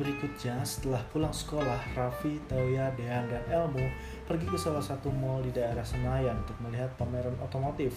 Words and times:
berikutnya, 0.00 0.64
setelah 0.64 1.04
pulang 1.12 1.30
sekolah, 1.30 1.76
Raffi, 1.92 2.40
Tauya, 2.48 2.88
Dean, 2.96 3.28
dan 3.28 3.44
Elmo 3.52 3.84
pergi 4.24 4.48
ke 4.48 4.56
salah 4.56 4.80
satu 4.80 5.12
mall 5.12 5.44
di 5.44 5.52
daerah 5.52 5.84
Senayan 5.84 6.40
untuk 6.40 6.56
melihat 6.64 6.88
pameran 6.96 7.36
otomotif. 7.44 7.92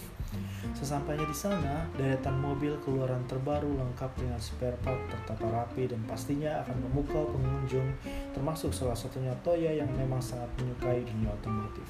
Sesampainya 0.76 1.24
di 1.24 1.32
sana, 1.32 1.88
deretan 1.96 2.36
mobil 2.36 2.76
keluaran 2.84 3.24
terbaru 3.24 3.72
lengkap 3.80 4.12
dengan 4.20 4.36
spare 4.36 4.76
part 4.84 5.00
tertata 5.08 5.48
rapi 5.48 5.88
dan 5.88 6.04
pastinya 6.04 6.60
akan 6.60 6.76
memukau 6.84 7.32
pengunjung, 7.32 7.88
termasuk 8.36 8.76
salah 8.76 8.98
satunya 8.98 9.32
Toya 9.40 9.72
yang 9.72 9.88
memang 9.96 10.20
sangat 10.20 10.52
menyukai 10.60 11.00
dunia 11.08 11.32
otomotif. 11.32 11.88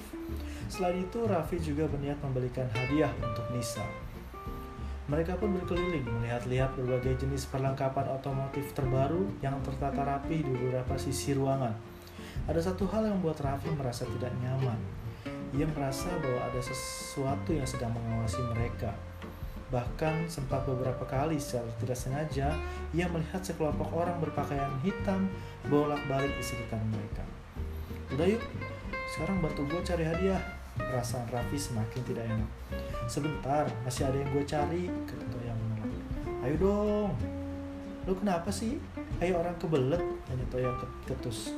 Selain 0.71 1.03
itu, 1.03 1.27
Raffi 1.27 1.59
juga 1.59 1.91
berniat 1.91 2.23
membelikan 2.23 2.71
hadiah 2.71 3.11
untuk 3.19 3.51
Nisa. 3.51 4.04
Mereka 5.05 5.37
pun 5.37 5.53
berkeliling 5.53 6.09
melihat-lihat 6.09 6.81
berbagai 6.81 7.21
jenis 7.21 7.45
perlengkapan 7.53 8.09
otomotif 8.09 8.73
terbaru 8.73 9.29
yang 9.45 9.61
tertata 9.61 10.01
rapi 10.01 10.41
di 10.41 10.49
beberapa 10.49 10.97
sisi 10.97 11.37
ruangan. 11.37 11.77
Ada 12.49 12.73
satu 12.73 12.89
hal 12.89 13.13
yang 13.13 13.21
membuat 13.21 13.45
Raffi 13.45 13.69
merasa 13.77 14.09
tidak 14.09 14.33
nyaman. 14.41 14.81
Ia 15.53 15.69
merasa 15.69 16.09
bahwa 16.25 16.41
ada 16.49 16.61
sesuatu 16.61 17.53
yang 17.53 17.69
sedang 17.69 17.93
mengawasi 17.93 18.41
mereka. 18.57 18.97
Bahkan 19.69 20.29
sempat 20.33 20.65
beberapa 20.65 21.05
kali 21.05 21.37
secara 21.37 21.69
tidak 21.85 21.99
sengaja 22.01 22.57
ia 22.97 23.07
melihat 23.13 23.45
sekelompok 23.45 23.93
orang 23.93 24.17
berpakaian 24.25 24.73
hitam 24.81 25.29
bolak-balik 25.69 26.33
di 26.33 26.45
sekitar 26.45 26.81
mereka. 26.89 27.25
Udah 28.09 28.25
yuk, 28.25 28.43
sekarang 29.13 29.45
bantu 29.45 29.69
gue 29.69 29.81
cari 29.85 30.05
hadiah. 30.09 30.54
Perasaan 30.75 31.27
Raffi 31.31 31.59
semakin 31.59 32.01
tidak 32.03 32.25
enak. 32.27 32.51
Sebentar, 33.07 33.65
masih 33.87 34.11
ada 34.11 34.17
yang 34.19 34.31
gue 34.35 34.45
cari, 34.47 34.83
kata 35.07 35.25
Toya 35.31 35.55
menolak. 35.55 35.91
Ayo 36.43 36.55
dong. 36.59 37.11
Lu 38.05 38.13
kenapa 38.19 38.51
sih? 38.51 38.83
Ayo 39.23 39.39
orang 39.39 39.55
kebelet, 39.57 40.03
tanya 40.27 40.47
Toya 40.51 40.71
ketus. 41.07 41.55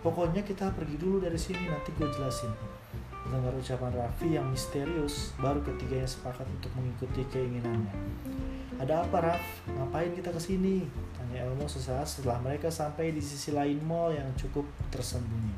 Pokoknya 0.00 0.46
kita 0.46 0.70
pergi 0.70 0.96
dulu 0.96 1.18
dari 1.18 1.36
sini, 1.36 1.66
nanti 1.66 1.90
gue 1.98 2.06
jelasin. 2.06 2.54
Mendengar 3.26 3.58
ucapan 3.58 3.90
Raffi 3.90 4.38
yang 4.38 4.46
misterius, 4.54 5.34
baru 5.42 5.58
ketiganya 5.66 6.06
sepakat 6.06 6.46
untuk 6.46 6.70
mengikuti 6.78 7.26
keinginannya. 7.34 7.90
Ada 8.78 9.02
apa, 9.02 9.18
Raf? 9.18 9.44
Ngapain 9.66 10.14
kita 10.14 10.30
ke 10.30 10.38
sini? 10.38 10.86
Tanya 11.18 11.48
Elmo 11.48 11.66
sesaat 11.66 12.06
setelah 12.06 12.38
mereka 12.38 12.70
sampai 12.70 13.10
di 13.10 13.18
sisi 13.18 13.50
lain 13.50 13.82
mall 13.82 14.14
yang 14.14 14.30
cukup 14.38 14.62
tersembunyi. 14.94 15.56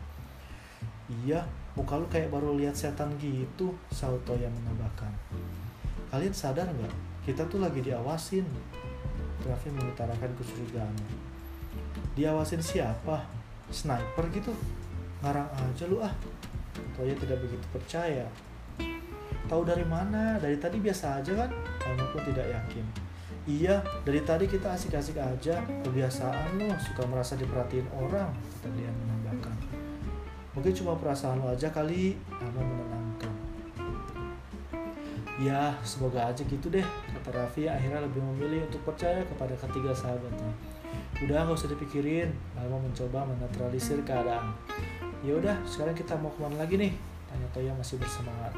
Iya, 1.28 1.44
muka 1.78 1.94
lu 1.94 2.10
kayak 2.10 2.34
baru 2.34 2.58
lihat 2.58 2.74
setan 2.74 3.14
gitu, 3.22 3.70
Sauto 3.94 4.34
yang 4.34 4.50
menambahkan. 4.50 5.14
Kalian 6.10 6.34
sadar 6.34 6.66
nggak? 6.66 6.90
Kita 7.22 7.46
tuh 7.46 7.62
lagi 7.62 7.78
diawasin. 7.78 8.42
Raffi 9.46 9.70
mengutarakan 9.70 10.34
kecurigaannya. 10.34 11.08
Diawasin 12.18 12.58
siapa? 12.58 13.22
Sniper 13.70 14.26
gitu? 14.34 14.50
Ngarang 15.22 15.46
aja 15.54 15.86
lu 15.86 16.02
ah. 16.02 16.10
Toya 16.98 17.14
tidak 17.14 17.38
begitu 17.46 17.62
percaya. 17.70 18.26
Tahu 19.46 19.62
dari 19.62 19.86
mana? 19.86 20.42
Dari 20.42 20.58
tadi 20.58 20.82
biasa 20.82 21.22
aja 21.22 21.46
kan? 21.46 21.50
Kamu 21.78 22.04
pun 22.10 22.22
tidak 22.26 22.50
yakin. 22.50 22.84
Iya, 23.48 23.80
dari 24.04 24.20
tadi 24.26 24.44
kita 24.50 24.74
asik-asik 24.74 25.16
aja. 25.16 25.62
Kebiasaan 25.86 26.58
lo, 26.58 26.68
suka 26.82 27.06
merasa 27.06 27.38
diperhatiin 27.38 27.86
orang. 27.96 28.34
Tadi 28.60 28.80
yang 28.82 28.96
menambahkan. 29.06 29.57
Mungkin 30.58 30.74
cuma 30.74 30.98
perasaan 30.98 31.38
lo 31.38 31.54
aja 31.54 31.70
kali, 31.70 32.18
Ama 32.34 32.58
menenangkan. 32.58 33.30
Ya, 35.38 35.70
semoga 35.86 36.26
aja 36.26 36.42
gitu 36.42 36.66
deh, 36.66 36.82
kata 37.14 37.30
Raffi 37.30 37.70
akhirnya 37.70 38.02
lebih 38.02 38.18
memilih 38.18 38.66
untuk 38.66 38.82
percaya 38.82 39.22
kepada 39.22 39.54
ketiga 39.54 39.94
sahabatnya. 39.94 40.50
Udah 41.22 41.46
gak 41.46 41.54
usah 41.54 41.70
dipikirin, 41.70 42.34
Alma 42.58 42.82
mencoba 42.82 43.22
menetralisir 43.22 44.02
keadaan. 44.02 44.50
Ya 45.22 45.38
udah, 45.38 45.54
sekarang 45.62 45.94
kita 45.94 46.18
mau 46.18 46.34
ke 46.34 46.42
mana 46.42 46.58
lagi 46.58 46.74
nih? 46.74 46.90
Tanya 47.30 47.46
Toya 47.54 47.70
masih 47.78 48.02
bersemangat. 48.02 48.50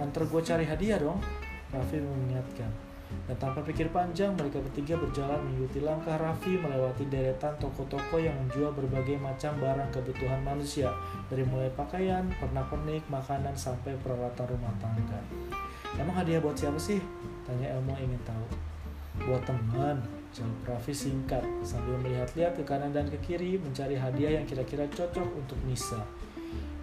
Antar 0.00 0.24
gue 0.24 0.40
cari 0.40 0.64
hadiah 0.64 0.96
dong, 0.96 1.20
Raffi 1.68 2.00
mengingatkan. 2.00 2.89
Dan 3.30 3.36
tanpa 3.38 3.62
pikir 3.62 3.90
panjang, 3.94 4.34
mereka 4.34 4.58
bertiga 4.58 4.98
berjalan 4.98 5.38
mengikuti 5.46 5.78
langkah 5.82 6.18
Raffi 6.18 6.58
melewati 6.58 7.06
deretan 7.06 7.54
toko-toko 7.62 8.18
yang 8.18 8.34
menjual 8.42 8.74
berbagai 8.74 9.18
macam 9.22 9.54
barang 9.62 9.90
kebutuhan 9.94 10.42
manusia, 10.42 10.90
dari 11.30 11.46
mulai 11.46 11.70
pakaian, 11.74 12.26
pernak-pernik, 12.42 13.06
makanan, 13.06 13.54
sampai 13.54 13.94
peralatan 14.02 14.46
rumah 14.50 14.74
tangga. 14.82 15.20
Emang 15.94 16.14
hadiah 16.18 16.42
buat 16.42 16.58
siapa 16.58 16.78
sih? 16.78 16.98
Tanya 17.46 17.78
Elmo 17.78 17.94
ingin 17.98 18.18
tahu. 18.26 18.46
Buat 19.26 19.42
teman, 19.46 20.02
jawab 20.30 20.74
Raffi 20.74 20.94
singkat, 20.94 21.42
sambil 21.62 21.98
melihat-lihat 22.02 22.58
ke 22.58 22.62
kanan 22.66 22.90
dan 22.90 23.06
ke 23.10 23.18
kiri 23.22 23.58
mencari 23.58 23.94
hadiah 23.94 24.38
yang 24.38 24.46
kira-kira 24.46 24.86
cocok 24.90 25.28
untuk 25.38 25.58
Nisa. 25.66 26.02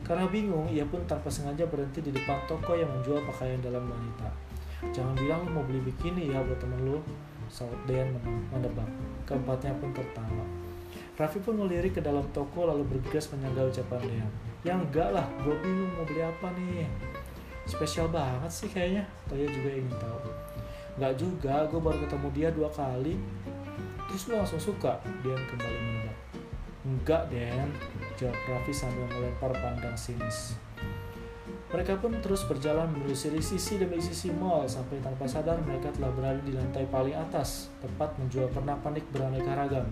Karena 0.07 0.23
bingung, 0.31 0.71
ia 0.71 0.87
pun 0.87 1.03
tanpa 1.03 1.27
sengaja 1.27 1.67
berhenti 1.67 1.99
di 1.99 2.15
depan 2.15 2.39
toko 2.47 2.71
yang 2.79 2.87
menjual 2.87 3.27
pakaian 3.27 3.59
dalam 3.59 3.83
wanita. 3.83 4.46
Jangan 4.93 5.17
bilang 5.17 5.45
lu 5.45 5.49
mau 5.57 5.65
beli 5.65 5.81
bikini 5.89 6.29
ya 6.29 6.41
buat 6.45 6.61
temen 6.61 6.77
lu, 6.85 7.01
saut 7.49 7.77
Dean 7.89 8.13
menebak. 8.53 8.85
Keempatnya 9.25 9.73
pun 9.81 9.89
tertawa. 9.89 10.45
Raffi 11.17 11.41
pun 11.41 11.57
melirik 11.57 11.97
ke 11.97 12.01
dalam 12.01 12.21
toko 12.29 12.69
lalu 12.69 12.85
bergegas 12.85 13.33
menyangga 13.33 13.73
ucapan 13.73 14.01
Dean. 14.05 14.31
Ya 14.61 14.73
enggak 14.77 15.09
lah, 15.09 15.25
gue 15.41 15.55
bingung 15.65 15.89
mau 15.97 16.05
beli 16.05 16.21
apa 16.21 16.53
nih. 16.53 16.85
Spesial 17.65 18.07
banget 18.13 18.51
sih 18.53 18.69
kayaknya, 18.69 19.03
Toya 19.25 19.49
juga 19.49 19.69
ingin 19.73 19.97
tahu. 19.97 20.29
Enggak 20.97 21.13
juga, 21.17 21.55
gue 21.67 21.79
baru 21.81 21.97
ketemu 22.05 22.27
dia 22.37 22.49
dua 22.53 22.69
kali. 22.69 23.17
Terus 24.07 24.23
lu 24.29 24.33
langsung 24.39 24.61
suka? 24.61 25.01
Dean 25.25 25.41
kembali 25.41 25.77
menebak. 25.81 26.17
Enggak, 26.87 27.21
Den, 27.33 27.69
jawab 28.15 28.37
Raffi 28.47 28.71
sambil 28.71 29.09
melempar 29.11 29.51
pandang 29.57 29.97
sinis. 29.97 30.55
Mereka 31.67 31.99
pun 31.99 32.15
terus 32.23 32.47
berjalan 32.47 32.87
menelusuri 32.95 33.43
sisi 33.43 33.75
demi 33.75 33.99
sisi 33.99 34.31
mall 34.31 34.63
sampai 34.71 35.03
tanpa 35.03 35.27
sadar 35.27 35.59
mereka 35.67 35.91
telah 35.91 36.15
berada 36.15 36.39
di 36.39 36.55
lantai 36.55 36.87
paling 36.87 37.11
atas, 37.11 37.67
tepat 37.83 38.15
menjual 38.15 38.47
pernak-pernik 38.55 39.03
beraneka 39.11 39.51
ragam. 39.51 39.87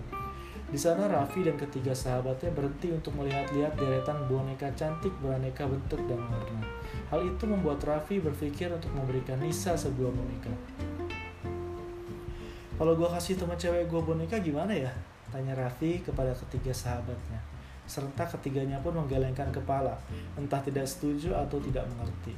Di 0.65 0.79
sana 0.79 1.05
Raffi 1.11 1.43
dan 1.43 1.59
ketiga 1.59 1.91
sahabatnya 1.91 2.49
berhenti 2.55 2.89
untuk 2.95 3.13
melihat-lihat 3.19 3.75
deretan 3.75 4.23
boneka 4.25 4.71
cantik 4.73 5.11
beraneka 5.19 5.67
bentuk 5.67 5.99
dan 6.07 6.17
warna. 6.25 6.63
Hal 7.11 7.21
itu 7.27 7.43
membuat 7.43 7.83
Raffi 7.83 8.23
berpikir 8.23 8.71
untuk 8.71 8.89
memberikan 8.95 9.37
Nisa 9.43 9.75
sebuah 9.75 10.09
boneka. 10.15 10.51
Kalau 12.75 12.91
gue 12.95 13.07
kasih 13.07 13.35
teman 13.35 13.59
cewek 13.59 13.87
gue 13.91 14.01
boneka 14.03 14.39
gimana 14.39 14.71
ya? 14.71 14.91
Tanya 15.27 15.59
Raffi 15.59 15.99
kepada 15.99 16.31
ketiga 16.31 16.71
sahabatnya. 16.71 17.54
Serta 17.85 18.25
ketiganya 18.25 18.81
pun 18.81 18.97
menggelengkan 18.97 19.53
kepala, 19.53 19.97
entah 20.35 20.61
tidak 20.61 20.89
setuju 20.89 21.37
atau 21.37 21.61
tidak 21.61 21.85
mengerti. 21.93 22.33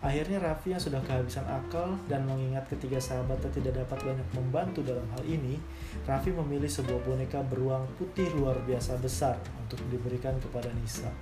Akhirnya 0.00 0.40
Raffi 0.40 0.72
yang 0.72 0.80
sudah 0.80 0.96
kehabisan 1.04 1.44
akal 1.44 1.92
dan 2.08 2.24
mengingat 2.24 2.64
ketiga 2.72 2.96
sahabatnya 2.96 3.52
tidak 3.52 3.84
dapat 3.84 4.00
banyak 4.00 4.28
membantu 4.32 4.80
dalam 4.80 5.04
hal 5.12 5.20
ini, 5.28 5.60
Raffi 6.08 6.32
memilih 6.32 6.72
sebuah 6.72 7.04
boneka 7.04 7.44
beruang 7.44 7.84
putih 8.00 8.32
luar 8.32 8.56
biasa 8.64 8.96
besar 8.96 9.36
untuk 9.60 9.76
diberikan 9.92 10.32
kepada 10.40 10.72
Nisa. 10.80 11.12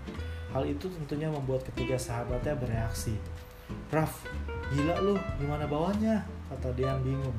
Hal 0.54 0.62
itu 0.62 0.86
tentunya 0.86 1.26
membuat 1.26 1.66
ketiga 1.66 1.98
sahabatnya 1.98 2.54
bereaksi. 2.54 3.18
Raf, 3.90 4.22
gila 4.70 4.94
lu, 5.02 5.18
gimana 5.42 5.66
bawanya? 5.66 6.22
Kata 6.46 6.70
Dian 6.78 7.02
bingung 7.02 7.34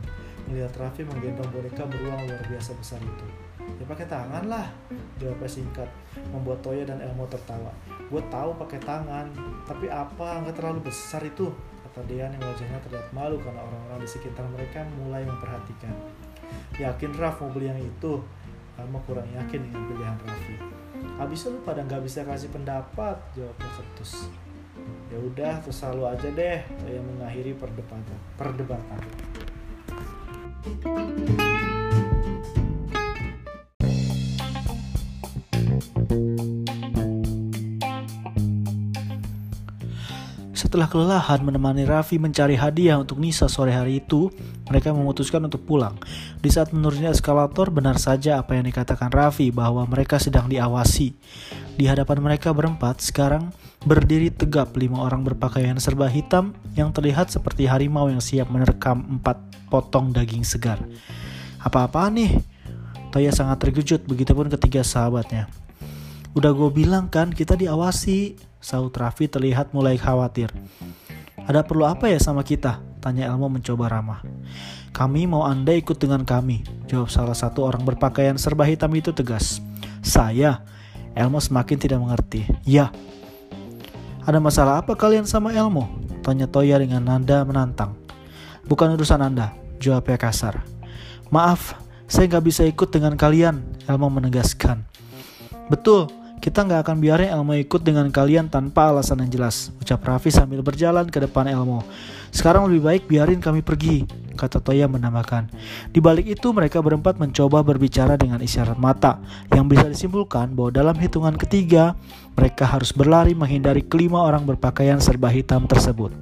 melihat 0.52 0.76
Raffi 0.76 1.08
menggendong 1.08 1.48
boneka 1.56 1.88
beruang 1.88 2.20
luar 2.28 2.44
biasa 2.52 2.76
besar 2.76 3.00
itu. 3.00 3.39
Ya 3.80 3.88
pakai 3.88 4.12
tangan 4.12 4.44
lah, 4.52 4.68
jawabnya 5.16 5.48
singkat, 5.48 5.88
membuat 6.36 6.60
Toya 6.60 6.84
dan 6.84 7.00
Elmo 7.00 7.24
tertawa. 7.32 7.72
Gue 8.12 8.20
tahu 8.28 8.52
pakai 8.60 8.76
tangan, 8.84 9.32
tapi 9.64 9.88
apa 9.88 10.44
nggak 10.44 10.60
terlalu 10.60 10.92
besar 10.92 11.24
itu? 11.24 11.48
Kata 11.88 12.04
Dean 12.04 12.36
yang 12.36 12.44
wajahnya 12.44 12.76
terlihat 12.84 13.08
malu 13.16 13.40
karena 13.40 13.64
orang-orang 13.64 14.04
di 14.04 14.10
sekitar 14.12 14.44
mereka 14.52 14.84
mulai 15.00 15.24
memperhatikan. 15.24 15.96
Yakin 16.76 17.16
Raff 17.16 17.40
mau 17.40 17.56
beli 17.56 17.72
yang 17.72 17.80
itu? 17.80 18.20
Elmo 18.76 19.00
kurang 19.08 19.28
yakin 19.32 19.72
dengan 19.72 19.82
pilihan 19.88 20.18
Raffi. 20.28 20.56
Habis 21.16 21.48
lu 21.48 21.64
pada 21.64 21.80
nggak 21.80 22.04
bisa 22.04 22.28
kasih 22.28 22.52
pendapat, 22.52 23.16
jawabnya 23.32 23.70
ketus. 23.80 24.28
Ya 25.08 25.20
udah, 25.24 25.64
selalu 25.72 26.04
aja 26.20 26.28
deh, 26.28 26.60
Toya 26.84 27.00
mengakhiri 27.00 27.56
perdebatan. 27.56 28.20
Perdebatan. 28.36 29.00
Setelah 40.70 40.86
kelelahan 40.86 41.42
menemani 41.42 41.82
Raffi 41.82 42.22
mencari 42.22 42.54
hadiah 42.54 43.02
untuk 43.02 43.18
Nisa 43.18 43.50
sore 43.50 43.74
hari 43.74 44.06
itu, 44.06 44.30
mereka 44.70 44.94
memutuskan 44.94 45.42
untuk 45.42 45.66
pulang. 45.66 45.98
Di 46.46 46.54
saat 46.54 46.70
menurunnya 46.70 47.10
eskalator, 47.10 47.74
benar 47.74 47.98
saja 47.98 48.38
apa 48.38 48.54
yang 48.54 48.70
dikatakan 48.70 49.10
Raffi 49.10 49.50
bahwa 49.50 49.82
mereka 49.90 50.22
sedang 50.22 50.46
diawasi. 50.46 51.18
Di 51.74 51.90
hadapan 51.90 52.22
mereka 52.22 52.54
berempat, 52.54 53.02
sekarang 53.02 53.50
berdiri 53.82 54.30
tegap 54.30 54.78
lima 54.78 55.02
orang 55.02 55.26
berpakaian 55.26 55.74
serba 55.82 56.06
hitam 56.06 56.54
yang 56.78 56.94
terlihat 56.94 57.34
seperti 57.34 57.66
harimau 57.66 58.06
yang 58.06 58.22
siap 58.22 58.54
menerkam 58.54 59.18
empat 59.18 59.42
potong 59.74 60.14
daging 60.14 60.46
segar. 60.46 60.78
Apa-apaan 61.66 62.14
nih? 62.14 62.46
Toya 63.10 63.34
sangat 63.34 63.58
terkejut, 63.58 64.06
begitupun 64.06 64.54
ketiga 64.54 64.86
sahabatnya. 64.86 65.50
Udah 66.38 66.54
gue 66.54 66.70
bilang 66.70 67.10
kan, 67.10 67.34
kita 67.34 67.58
diawasi, 67.58 68.38
Saud 68.60 68.92
Raffi 68.92 69.32
terlihat 69.32 69.72
mulai 69.72 69.96
khawatir. 69.96 70.52
Ada 71.48 71.64
perlu 71.64 71.88
apa 71.88 72.12
ya 72.12 72.20
sama 72.20 72.44
kita? 72.44 72.84
Tanya 73.00 73.32
Elmo 73.32 73.48
mencoba 73.48 73.88
ramah. 73.88 74.20
Kami 74.92 75.24
mau 75.26 75.48
Anda 75.48 75.72
ikut 75.72 75.96
dengan 75.96 76.28
kami, 76.28 76.68
jawab 76.92 77.08
salah 77.08 77.34
satu 77.34 77.64
orang 77.64 77.88
berpakaian 77.88 78.36
serba 78.36 78.68
hitam 78.68 78.92
itu 78.92 79.16
tegas. 79.16 79.64
Saya? 80.04 80.62
Elmo 81.16 81.40
semakin 81.40 81.80
tidak 81.80 82.04
mengerti. 82.04 82.44
Ya. 82.68 82.92
Ada 84.28 84.44
masalah 84.44 84.84
apa 84.84 84.94
kalian 84.94 85.24
sama 85.24 85.56
Elmo? 85.56 85.88
Tanya 86.22 86.46
Toya 86.46 86.76
dengan 86.78 87.02
nada 87.02 87.48
menantang. 87.48 87.96
Bukan 88.68 88.94
urusan 89.00 89.24
Anda, 89.24 89.56
jawabnya 89.80 90.20
kasar. 90.20 90.62
Maaf, 91.32 91.80
saya 92.06 92.28
nggak 92.28 92.46
bisa 92.46 92.62
ikut 92.68 92.92
dengan 92.92 93.16
kalian, 93.16 93.64
Elmo 93.88 94.12
menegaskan. 94.12 94.84
Betul, 95.72 96.12
kita 96.40 96.64
nggak 96.64 96.88
akan 96.88 96.98
biarin 97.04 97.36
Elmo 97.36 97.52
ikut 97.52 97.84
dengan 97.84 98.08
kalian 98.08 98.48
tanpa 98.48 98.90
alasan 98.90 99.20
yang 99.22 99.32
jelas, 99.32 99.76
ucap 99.84 100.00
Raffi 100.02 100.32
sambil 100.32 100.64
berjalan 100.64 101.12
ke 101.12 101.20
depan 101.20 101.46
Elmo. 101.52 101.84
Sekarang 102.32 102.72
lebih 102.72 102.88
baik 102.88 103.04
biarin 103.12 103.44
kami 103.44 103.60
pergi, 103.60 104.08
kata 104.40 104.64
Toya 104.64 104.88
menambahkan. 104.88 105.52
Di 105.92 106.00
balik 106.00 106.32
itu 106.32 106.56
mereka 106.56 106.80
berempat 106.80 107.20
mencoba 107.20 107.60
berbicara 107.60 108.16
dengan 108.16 108.40
isyarat 108.40 108.80
mata, 108.80 109.20
yang 109.52 109.68
bisa 109.68 109.84
disimpulkan 109.92 110.56
bahwa 110.56 110.72
dalam 110.72 110.96
hitungan 110.96 111.36
ketiga, 111.36 112.00
mereka 112.40 112.64
harus 112.64 112.96
berlari 112.96 113.36
menghindari 113.36 113.84
kelima 113.84 114.24
orang 114.24 114.48
berpakaian 114.48 115.04
serba 115.04 115.28
hitam 115.28 115.68
tersebut. 115.68 116.16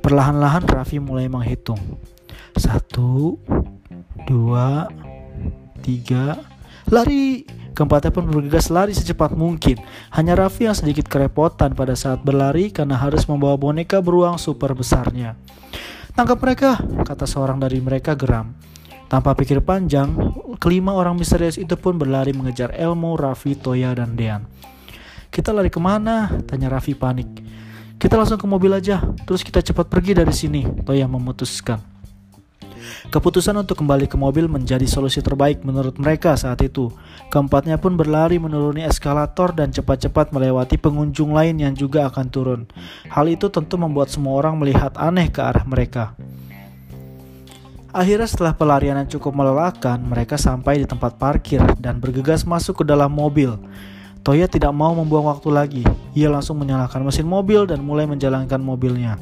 Perlahan-lahan 0.00 0.64
Raffi 0.64 0.96
mulai 0.96 1.28
menghitung. 1.28 1.80
Satu, 2.56 3.36
dua, 4.24 4.88
tiga, 5.84 6.40
lari! 6.88 7.60
Keempatnya 7.80 8.12
pun 8.12 8.28
bergegas 8.28 8.68
lari 8.68 8.92
secepat 8.92 9.32
mungkin. 9.32 9.80
Hanya 10.12 10.36
Raffi 10.36 10.68
yang 10.68 10.76
sedikit 10.76 11.08
kerepotan 11.08 11.72
pada 11.72 11.96
saat 11.96 12.20
berlari 12.20 12.68
karena 12.68 13.00
harus 13.00 13.24
membawa 13.24 13.56
boneka 13.56 14.04
beruang 14.04 14.36
super 14.36 14.76
besarnya. 14.76 15.32
Tangkap 16.12 16.44
mereka, 16.44 16.76
kata 17.08 17.24
seorang 17.24 17.56
dari 17.56 17.80
mereka 17.80 18.12
geram. 18.12 18.52
Tanpa 19.08 19.32
pikir 19.32 19.64
panjang, 19.64 20.12
kelima 20.60 20.92
orang 20.92 21.16
misterius 21.16 21.56
itu 21.56 21.72
pun 21.80 21.96
berlari 21.96 22.36
mengejar 22.36 22.76
Elmo, 22.76 23.16
Raffi, 23.16 23.56
Toya, 23.56 23.96
dan 23.96 24.12
Dean. 24.12 24.44
Kita 25.32 25.48
lari 25.48 25.72
ke 25.72 25.80
mana? 25.80 26.28
Tanya 26.44 26.68
Raffi 26.68 26.92
panik. 26.92 27.32
Kita 27.96 28.20
langsung 28.20 28.36
ke 28.36 28.44
mobil 28.44 28.76
aja, 28.76 29.00
terus 29.24 29.40
kita 29.40 29.64
cepat 29.64 29.88
pergi 29.88 30.12
dari 30.20 30.36
sini, 30.36 30.84
Toya 30.84 31.08
memutuskan. 31.08 31.89
Keputusan 33.08 33.56
untuk 33.58 33.80
kembali 33.80 34.06
ke 34.06 34.14
mobil 34.14 34.46
menjadi 34.46 34.86
solusi 34.86 35.18
terbaik 35.24 35.62
menurut 35.66 35.98
mereka 35.98 36.36
saat 36.38 36.62
itu. 36.62 36.90
Keempatnya 37.28 37.80
pun 37.80 37.94
berlari 37.98 38.38
menuruni 38.38 38.86
eskalator 38.86 39.54
dan 39.54 39.70
cepat-cepat 39.70 40.30
melewati 40.30 40.78
pengunjung 40.78 41.34
lain 41.34 41.58
yang 41.58 41.74
juga 41.74 42.10
akan 42.10 42.26
turun. 42.28 42.60
Hal 43.10 43.26
itu 43.30 43.50
tentu 43.50 43.80
membuat 43.80 44.10
semua 44.10 44.38
orang 44.38 44.58
melihat 44.58 44.94
aneh 44.98 45.30
ke 45.30 45.40
arah 45.42 45.62
mereka. 45.66 46.14
Akhirnya 47.90 48.30
setelah 48.30 48.54
pelarian 48.54 48.94
yang 49.02 49.10
cukup 49.10 49.34
melelahkan, 49.34 49.98
mereka 49.98 50.38
sampai 50.38 50.78
di 50.78 50.86
tempat 50.86 51.18
parkir 51.18 51.58
dan 51.82 51.98
bergegas 51.98 52.46
masuk 52.46 52.82
ke 52.82 52.84
dalam 52.86 53.10
mobil. 53.10 53.58
Toya 54.22 54.46
tidak 54.46 54.70
mau 54.70 54.94
membuang 54.94 55.26
waktu 55.26 55.48
lagi. 55.50 55.82
Ia 56.14 56.30
langsung 56.30 56.60
menyalakan 56.62 57.02
mesin 57.02 57.26
mobil 57.26 57.66
dan 57.66 57.82
mulai 57.82 58.06
menjalankan 58.06 58.62
mobilnya. 58.62 59.18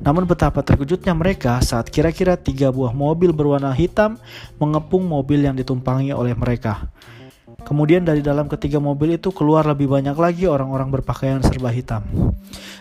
Namun 0.00 0.24
betapa 0.24 0.64
terkejutnya 0.64 1.12
mereka 1.12 1.60
saat 1.60 1.92
kira-kira 1.92 2.38
tiga 2.38 2.72
buah 2.72 2.94
mobil 2.96 3.34
berwarna 3.34 3.74
hitam 3.74 4.16
mengepung 4.56 5.04
mobil 5.04 5.44
yang 5.44 5.58
ditumpangi 5.58 6.14
oleh 6.14 6.32
mereka. 6.32 6.88
Kemudian 7.62 8.02
dari 8.02 8.24
dalam 8.24 8.50
ketiga 8.50 8.82
mobil 8.82 9.14
itu 9.14 9.30
keluar 9.30 9.62
lebih 9.62 9.86
banyak 9.86 10.18
lagi 10.18 10.50
orang-orang 10.50 10.90
berpakaian 10.98 11.38
serba 11.44 11.70
hitam. 11.70 12.02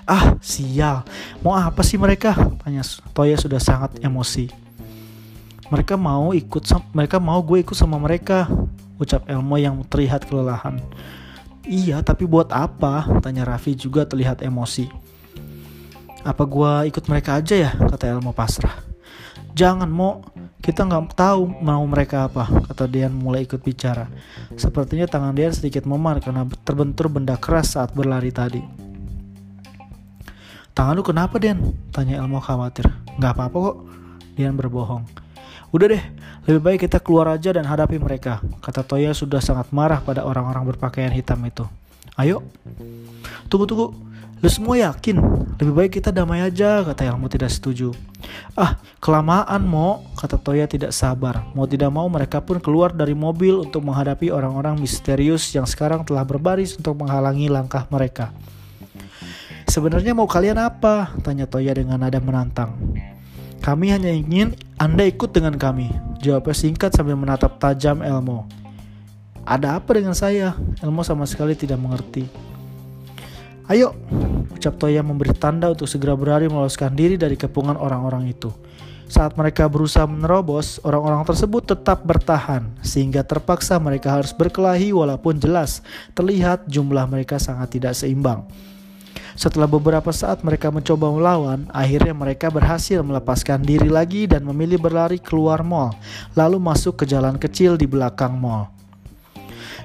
Ah, 0.09 0.33
sial. 0.41 1.05
Mau 1.45 1.53
apa 1.53 1.85
sih 1.85 2.01
mereka? 2.01 2.33
Tanya 2.65 2.81
Toya 3.13 3.37
sudah 3.37 3.61
sangat 3.61 4.01
emosi. 4.01 4.49
Mereka 5.69 5.95
mau 5.95 6.33
ikut 6.33 6.65
mereka 6.91 7.21
mau 7.21 7.39
gue 7.45 7.63
ikut 7.63 7.77
sama 7.77 7.95
mereka, 8.01 8.49
ucap 8.99 9.23
Elmo 9.29 9.55
yang 9.55 9.79
terlihat 9.87 10.27
kelelahan. 10.27 10.81
Iya, 11.63 12.01
tapi 12.01 12.25
buat 12.25 12.49
apa? 12.49 13.05
Tanya 13.21 13.45
Raffi 13.45 13.77
juga 13.77 14.03
terlihat 14.03 14.41
emosi. 14.41 14.89
Apa 16.21 16.45
gua 16.45 16.85
ikut 16.85 17.01
mereka 17.09 17.41
aja 17.41 17.55
ya? 17.57 17.71
Kata 17.73 18.05
Elmo 18.05 18.29
pasrah. 18.33 18.73
Jangan 19.51 19.89
mau, 19.91 20.23
kita 20.63 20.87
nggak 20.87 21.17
tahu 21.17 21.59
mau 21.59 21.83
mereka 21.83 22.29
apa, 22.31 22.47
kata 22.71 22.87
Dian 22.87 23.11
mulai 23.11 23.43
ikut 23.43 23.59
bicara. 23.59 24.07
Sepertinya 24.55 25.03
tangan 25.09 25.35
Dian 25.35 25.51
sedikit 25.51 25.83
memar 25.83 26.23
karena 26.23 26.47
terbentur 26.63 27.11
benda 27.11 27.35
keras 27.35 27.75
saat 27.75 27.91
berlari 27.91 28.31
tadi. 28.31 28.63
Tangan 30.71 30.95
lu 30.95 31.03
kenapa 31.03 31.35
Dian? 31.35 31.59
Tanya 31.91 32.23
Elmo 32.23 32.39
khawatir. 32.39 32.87
Nggak 33.19 33.31
apa-apa 33.35 33.57
kok. 33.59 33.77
Dian 34.39 34.55
berbohong. 34.55 35.03
Udah 35.71 35.87
deh, 35.87 36.03
lebih 36.47 36.61
baik 36.63 36.79
kita 36.87 36.99
keluar 36.99 37.31
aja 37.31 37.51
dan 37.55 37.63
hadapi 37.63 37.95
mereka, 37.95 38.43
kata 38.59 38.83
Toya 38.83 39.15
sudah 39.15 39.39
sangat 39.39 39.71
marah 39.71 40.03
pada 40.03 40.27
orang-orang 40.27 40.67
berpakaian 40.67 41.11
hitam 41.11 41.39
itu. 41.47 41.63
Ayo. 42.19 42.43
Tunggu, 43.47 43.67
tunggu. 43.67 43.87
Lu 44.41 44.49
semua 44.49 44.73
yakin? 44.73 45.21
Lebih 45.61 45.73
baik 45.77 45.91
kita 46.01 46.09
damai 46.09 46.41
aja, 46.41 46.81
kata 46.81 47.05
Elmo 47.05 47.29
tidak 47.29 47.53
setuju. 47.53 47.93
Ah, 48.57 48.81
kelamaan 48.97 49.61
Mo, 49.61 50.01
kata 50.17 50.41
Toya 50.41 50.65
tidak 50.65 50.97
sabar. 50.97 51.45
Mau 51.53 51.69
tidak 51.69 51.93
mau 51.93 52.09
mereka 52.09 52.41
pun 52.41 52.57
keluar 52.57 52.89
dari 52.89 53.13
mobil 53.13 53.61
untuk 53.61 53.85
menghadapi 53.85 54.33
orang-orang 54.33 54.81
misterius 54.81 55.45
yang 55.53 55.69
sekarang 55.69 56.01
telah 56.01 56.25
berbaris 56.25 56.73
untuk 56.73 56.97
menghalangi 56.97 57.53
langkah 57.53 57.85
mereka. 57.93 58.33
Sebenarnya 59.69 60.17
mau 60.17 60.25
kalian 60.25 60.57
apa? 60.57 61.13
Tanya 61.21 61.45
Toya 61.45 61.77
dengan 61.77 62.01
nada 62.01 62.17
menantang. 62.17 62.73
Kami 63.61 63.93
hanya 63.93 64.09
ingin 64.09 64.57
Anda 64.81 65.05
ikut 65.05 65.37
dengan 65.37 65.53
kami. 65.61 65.93
Jawabnya 66.17 66.57
singkat 66.57 66.97
sambil 66.97 67.13
menatap 67.13 67.61
tajam 67.61 68.01
Elmo. 68.01 68.49
Ada 69.45 69.77
apa 69.77 69.93
dengan 69.93 70.17
saya? 70.17 70.57
Elmo 70.81 71.05
sama 71.05 71.29
sekali 71.29 71.53
tidak 71.53 71.77
mengerti. 71.77 72.25
Ayo, 73.69 73.93
ucap 74.57 74.81
Toya 74.81 75.05
memberi 75.05 75.37
tanda 75.37 75.69
untuk 75.69 75.85
segera 75.85 76.17
berlari 76.17 76.49
meloloskan 76.49 76.97
diri 76.97 77.13
dari 77.13 77.37
kepungan 77.37 77.77
orang-orang 77.77 78.33
itu. 78.33 78.49
Saat 79.11 79.35
mereka 79.35 79.67
berusaha 79.67 80.07
menerobos, 80.07 80.79
orang-orang 80.81 81.27
tersebut 81.27 81.67
tetap 81.67 82.01
bertahan, 82.01 82.65
sehingga 82.79 83.21
terpaksa 83.21 83.75
mereka 83.77 84.17
harus 84.17 84.31
berkelahi 84.31 84.95
walaupun 84.95 85.35
jelas 85.37 85.83
terlihat 86.15 86.65
jumlah 86.65 87.05
mereka 87.05 87.35
sangat 87.35 87.75
tidak 87.75 87.93
seimbang. 87.93 88.47
Setelah 89.35 89.67
beberapa 89.67 90.09
saat 90.15 90.41
mereka 90.47 90.71
mencoba 90.71 91.11
melawan, 91.11 91.67
akhirnya 91.71 92.15
mereka 92.15 92.47
berhasil 92.47 93.03
melepaskan 93.03 93.61
diri 93.61 93.91
lagi 93.91 94.25
dan 94.25 94.47
memilih 94.47 94.79
berlari 94.79 95.19
keluar 95.19 95.61
mall, 95.61 95.93
lalu 96.33 96.57
masuk 96.57 97.03
ke 97.03 97.05
jalan 97.05 97.35
kecil 97.35 97.75
di 97.75 97.85
belakang 97.85 98.35
mall. 98.35 98.71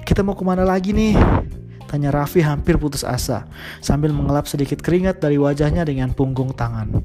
Kita 0.07 0.23
mau 0.23 0.39
ke 0.39 0.43
mana 0.47 0.63
lagi 0.63 0.95
nih? 0.95 1.13
Tanya 1.87 2.11
Raffi 2.11 2.43
hampir 2.43 2.75
putus 2.75 3.07
asa 3.07 3.47
sambil 3.79 4.11
mengelap 4.11 4.43
sedikit 4.45 4.83
keringat 4.83 5.23
dari 5.23 5.39
wajahnya 5.39 5.87
dengan 5.87 6.11
punggung 6.11 6.51
tangan. 6.51 6.99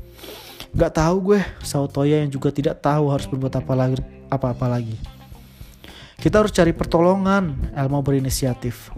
Gak 0.73 0.99
tahu 0.99 1.17
gue, 1.33 1.41
saut 1.63 1.93
Toya 1.93 2.25
yang 2.25 2.33
juga 2.33 2.51
tidak 2.51 2.83
tahu 2.83 3.13
harus 3.13 3.29
berbuat 3.31 3.63
apa 3.63 3.75
lagi. 3.77 3.97
Apa-apa 4.33 4.67
lagi. 4.67 4.97
Kita 6.17 6.41
harus 6.41 6.55
cari 6.55 6.73
pertolongan, 6.73 7.75
Elmo 7.77 8.01
berinisiatif. 8.01 8.89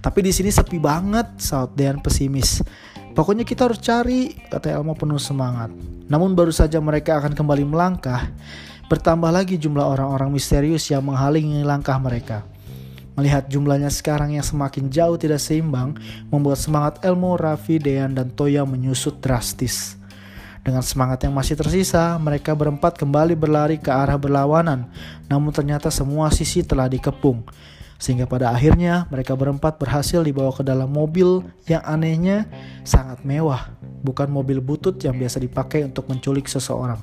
Tapi 0.00 0.18
di 0.24 0.32
sini 0.32 0.48
sepi 0.48 0.80
banget, 0.80 1.36
saut 1.36 1.76
Dean 1.76 2.00
pesimis. 2.00 2.64
Pokoknya 3.12 3.44
kita 3.44 3.68
harus 3.68 3.78
cari, 3.78 4.32
kata 4.48 4.72
Elmo 4.72 4.96
penuh 4.96 5.20
semangat. 5.20 5.68
Namun 6.08 6.32
baru 6.32 6.50
saja 6.50 6.80
mereka 6.80 7.20
akan 7.20 7.36
kembali 7.36 7.68
melangkah, 7.68 8.32
bertambah 8.88 9.28
lagi 9.28 9.60
jumlah 9.60 9.84
orang-orang 9.84 10.32
misterius 10.32 10.88
yang 10.88 11.04
menghalangi 11.04 11.60
langkah 11.60 12.00
mereka. 12.00 12.53
Melihat 13.14 13.46
jumlahnya 13.46 13.94
sekarang 13.94 14.34
yang 14.34 14.42
semakin 14.42 14.90
jauh 14.90 15.14
tidak 15.14 15.38
seimbang, 15.38 15.94
membuat 16.34 16.58
semangat 16.58 16.98
Elmo, 17.06 17.38
Raffi, 17.38 17.78
Dean, 17.78 18.10
dan 18.14 18.34
Toya 18.34 18.66
menyusut 18.66 19.22
drastis. 19.22 19.94
Dengan 20.64 20.80
semangat 20.80 21.22
yang 21.22 21.36
masih 21.36 21.54
tersisa, 21.54 22.16
mereka 22.16 22.56
berempat 22.56 22.96
kembali 22.96 23.36
berlari 23.36 23.76
ke 23.76 23.92
arah 23.92 24.16
berlawanan, 24.16 24.88
namun 25.28 25.52
ternyata 25.52 25.92
semua 25.92 26.32
sisi 26.32 26.64
telah 26.64 26.88
dikepung. 26.88 27.44
Sehingga 28.00 28.26
pada 28.26 28.50
akhirnya 28.50 29.06
mereka 29.12 29.38
berempat 29.38 29.78
berhasil 29.78 30.24
dibawa 30.24 30.50
ke 30.50 30.66
dalam 30.66 30.90
mobil 30.90 31.46
yang 31.70 31.84
anehnya 31.86 32.48
sangat 32.82 33.22
mewah, 33.22 33.70
bukan 34.02 34.26
mobil 34.26 34.58
butut 34.58 34.98
yang 35.04 35.14
biasa 35.14 35.38
dipakai 35.38 35.86
untuk 35.86 36.10
menculik 36.10 36.50
seseorang. 36.50 36.98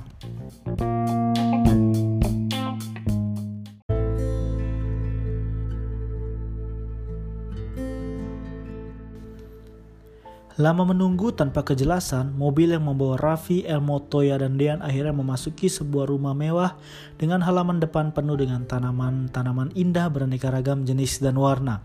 Lama 10.62 10.86
menunggu 10.86 11.34
tanpa 11.34 11.66
kejelasan, 11.66 12.38
mobil 12.38 12.70
yang 12.70 12.86
membawa 12.86 13.18
Raffi, 13.18 13.66
Elmo, 13.66 13.98
Toya, 13.98 14.38
dan 14.38 14.54
Dean 14.54 14.78
akhirnya 14.78 15.10
memasuki 15.10 15.66
sebuah 15.66 16.06
rumah 16.06 16.38
mewah 16.38 16.78
dengan 17.18 17.42
halaman 17.42 17.82
depan 17.82 18.14
penuh 18.14 18.38
dengan 18.38 18.62
tanaman-tanaman 18.70 19.74
indah 19.74 20.06
beraneka 20.06 20.54
ragam 20.54 20.86
jenis 20.86 21.18
dan 21.18 21.34
warna. 21.34 21.82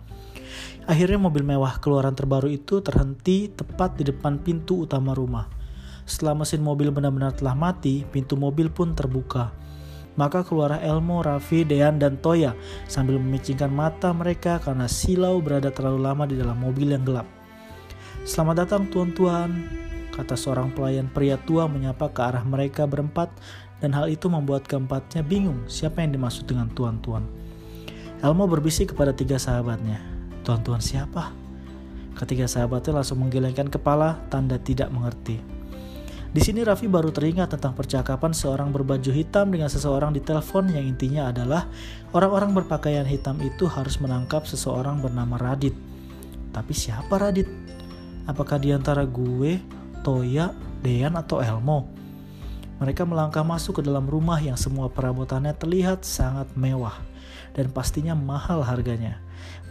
Akhirnya 0.86 1.18
mobil 1.18 1.42
mewah 1.42 1.82
keluaran 1.82 2.14
terbaru 2.14 2.54
itu 2.54 2.78
terhenti 2.86 3.50
tepat 3.50 3.98
di 3.98 4.14
depan 4.14 4.46
pintu 4.46 4.86
utama 4.86 5.18
rumah. 5.18 5.50
Setelah 6.06 6.46
mesin 6.46 6.62
mobil 6.62 6.94
benar-benar 6.94 7.34
telah 7.34 7.58
mati, 7.58 8.06
pintu 8.06 8.38
mobil 8.38 8.70
pun 8.70 8.94
terbuka. 8.94 9.58
Maka 10.22 10.46
keluarlah 10.46 10.86
Elmo, 10.86 11.26
Raffi, 11.26 11.66
Dean, 11.66 11.98
dan 11.98 12.22
Toya 12.22 12.54
sambil 12.86 13.18
memicingkan 13.18 13.74
mata 13.74 14.14
mereka 14.14 14.62
karena 14.62 14.86
silau 14.86 15.42
berada 15.42 15.74
terlalu 15.74 16.00
lama 16.06 16.30
di 16.30 16.38
dalam 16.38 16.62
mobil 16.62 16.94
yang 16.94 17.02
gelap. 17.02 17.37
Selamat 18.28 18.68
datang 18.68 18.92
tuan-tuan, 18.92 19.72
kata 20.12 20.36
seorang 20.36 20.76
pelayan 20.76 21.08
pria 21.08 21.40
tua 21.40 21.64
menyapa 21.64 22.12
ke 22.12 22.20
arah 22.20 22.44
mereka 22.44 22.84
berempat 22.84 23.32
dan 23.80 23.96
hal 23.96 24.12
itu 24.12 24.28
membuat 24.28 24.68
keempatnya 24.68 25.24
bingung 25.24 25.64
siapa 25.72 26.04
yang 26.04 26.12
dimaksud 26.12 26.44
dengan 26.44 26.68
tuan-tuan. 26.76 27.24
Elmo 28.20 28.44
berbisik 28.52 28.92
kepada 28.92 29.16
tiga 29.16 29.40
sahabatnya. 29.40 30.04
Tuan-tuan 30.44 30.84
siapa? 30.84 31.32
Ketiga 32.20 32.52
sahabatnya 32.52 33.00
langsung 33.00 33.24
menggelengkan 33.24 33.72
kepala, 33.72 34.20
tanda 34.28 34.60
tidak 34.60 34.92
mengerti. 34.92 35.40
Di 36.28 36.44
sini 36.44 36.68
Raffi 36.68 36.92
baru 36.92 37.16
teringat 37.16 37.56
tentang 37.56 37.80
percakapan 37.80 38.36
seorang 38.36 38.76
berbaju 38.76 39.08
hitam 39.16 39.56
dengan 39.56 39.72
seseorang 39.72 40.12
di 40.12 40.20
telepon 40.20 40.68
yang 40.68 40.84
intinya 40.84 41.32
adalah 41.32 41.72
orang-orang 42.12 42.52
berpakaian 42.52 43.08
hitam 43.08 43.40
itu 43.40 43.72
harus 43.72 44.04
menangkap 44.04 44.44
seseorang 44.44 45.00
bernama 45.00 45.40
Radit. 45.40 45.80
Tapi 46.52 46.76
siapa 46.76 47.16
Radit? 47.24 47.77
Apakah 48.28 48.60
di 48.60 48.76
antara 48.76 49.08
gue, 49.08 49.64
Toya, 50.04 50.52
Dean, 50.84 51.16
atau 51.16 51.40
Elmo? 51.40 51.88
Mereka 52.78 53.08
melangkah 53.08 53.42
masuk 53.42 53.80
ke 53.80 53.84
dalam 53.88 54.06
rumah 54.06 54.38
yang 54.38 54.60
semua 54.60 54.92
perabotannya 54.92 55.56
terlihat 55.58 56.06
sangat 56.06 56.46
mewah 56.54 56.94
dan 57.58 57.74
pastinya 57.74 58.14
mahal 58.14 58.62
harganya. 58.62 59.18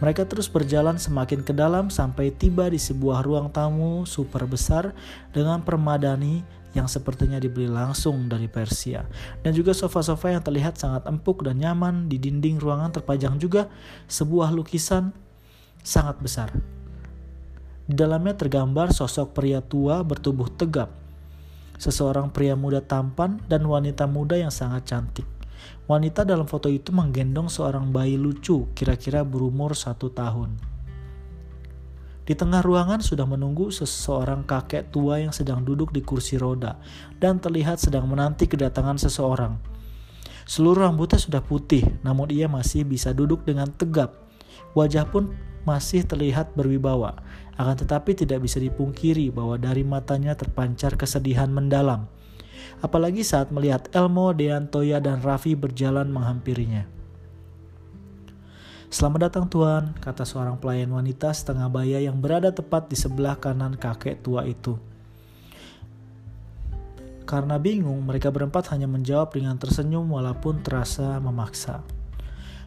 Mereka 0.03 0.27
terus 0.27 0.51
berjalan 0.51 0.99
semakin 0.99 1.39
ke 1.39 1.55
dalam 1.55 1.87
sampai 1.87 2.35
tiba 2.35 2.67
di 2.67 2.75
sebuah 2.75 3.23
ruang 3.23 3.47
tamu 3.47 4.03
super 4.03 4.43
besar 4.43 4.91
dengan 5.31 5.63
permadani 5.63 6.43
yang 6.75 6.85
sepertinya 6.91 7.39
dibeli 7.39 7.71
langsung 7.71 8.27
dari 8.27 8.51
Persia. 8.51 9.07
Dan 9.39 9.55
juga 9.55 9.71
sofa-sofa 9.71 10.35
yang 10.35 10.43
terlihat 10.43 10.75
sangat 10.75 11.07
empuk 11.07 11.47
dan 11.47 11.63
nyaman 11.63 12.11
di 12.11 12.19
dinding 12.19 12.59
ruangan 12.59 12.91
terpajang 12.91 13.39
juga 13.39 13.71
sebuah 14.11 14.51
lukisan 14.51 15.15
sangat 15.79 16.19
besar 16.19 16.51
di 17.87 17.95
dalamnya 17.95 18.35
tergambar 18.35 18.91
sosok 18.91 19.31
pria 19.31 19.63
tua 19.63 20.03
bertubuh 20.03 20.51
tegap, 20.51 20.91
seseorang 21.79 22.35
pria 22.35 22.59
muda 22.59 22.83
tampan, 22.83 23.39
dan 23.47 23.63
wanita 23.63 24.03
muda 24.11 24.35
yang 24.35 24.51
sangat 24.51 24.91
cantik. 24.91 25.27
Wanita 25.87 26.27
dalam 26.27 26.43
foto 26.43 26.67
itu 26.67 26.91
menggendong 26.91 27.47
seorang 27.47 27.95
bayi 27.95 28.19
lucu, 28.19 28.67
kira-kira 28.75 29.23
berumur 29.23 29.71
satu 29.71 30.11
tahun. 30.11 30.59
Di 32.27 32.35
tengah 32.35 32.59
ruangan 32.59 32.99
sudah 32.99 33.23
menunggu 33.23 33.71
seseorang 33.71 34.43
kakek 34.43 34.91
tua 34.91 35.23
yang 35.23 35.31
sedang 35.31 35.63
duduk 35.63 35.95
di 35.95 36.03
kursi 36.03 36.35
roda 36.35 36.75
dan 37.23 37.39
terlihat 37.39 37.79
sedang 37.79 38.03
menanti 38.03 38.51
kedatangan 38.51 38.99
seseorang. 38.99 39.55
Seluruh 40.43 40.91
rambutnya 40.91 41.23
sudah 41.23 41.39
putih, 41.39 41.87
namun 42.03 42.27
ia 42.27 42.51
masih 42.51 42.83
bisa 42.83 43.15
duduk 43.15 43.47
dengan 43.47 43.71
tegap. 43.71 44.27
Wajah 44.75 45.07
pun 45.07 45.31
masih 45.63 46.03
terlihat 46.03 46.51
berwibawa. 46.51 47.15
Akan 47.57 47.73
tetapi 47.73 48.13
tidak 48.13 48.45
bisa 48.45 48.61
dipungkiri 48.61 49.33
bahwa 49.33 49.57
dari 49.57 49.81
matanya 49.81 50.37
terpancar 50.37 50.93
kesedihan 50.93 51.49
mendalam. 51.49 52.05
Apalagi 52.85 53.25
saat 53.25 53.49
melihat 53.49 53.89
Elmo, 53.97 54.29
Dean, 54.37 54.69
Toya, 54.69 55.01
dan 55.01 55.25
Raffi 55.25 55.57
berjalan 55.57 56.13
menghampirinya. 56.13 56.85
Selamat 58.87 59.27
datang 59.27 59.49
tuan, 59.49 59.97
kata 59.99 60.23
seorang 60.23 60.61
pelayan 60.61 60.93
wanita 60.93 61.33
setengah 61.33 61.67
baya 61.67 61.99
yang 61.99 62.21
berada 62.21 62.53
tepat 62.53 62.87
di 62.87 62.95
sebelah 62.95 63.35
kanan 63.35 63.75
kakek 63.75 64.21
tua 64.21 64.45
itu. 64.47 64.79
Karena 67.27 67.59
bingung, 67.59 67.99
mereka 68.07 68.31
berempat 68.31 68.71
hanya 68.71 68.87
menjawab 68.87 69.35
dengan 69.35 69.59
tersenyum 69.59 70.07
walaupun 70.07 70.63
terasa 70.63 71.19
memaksa. 71.19 71.83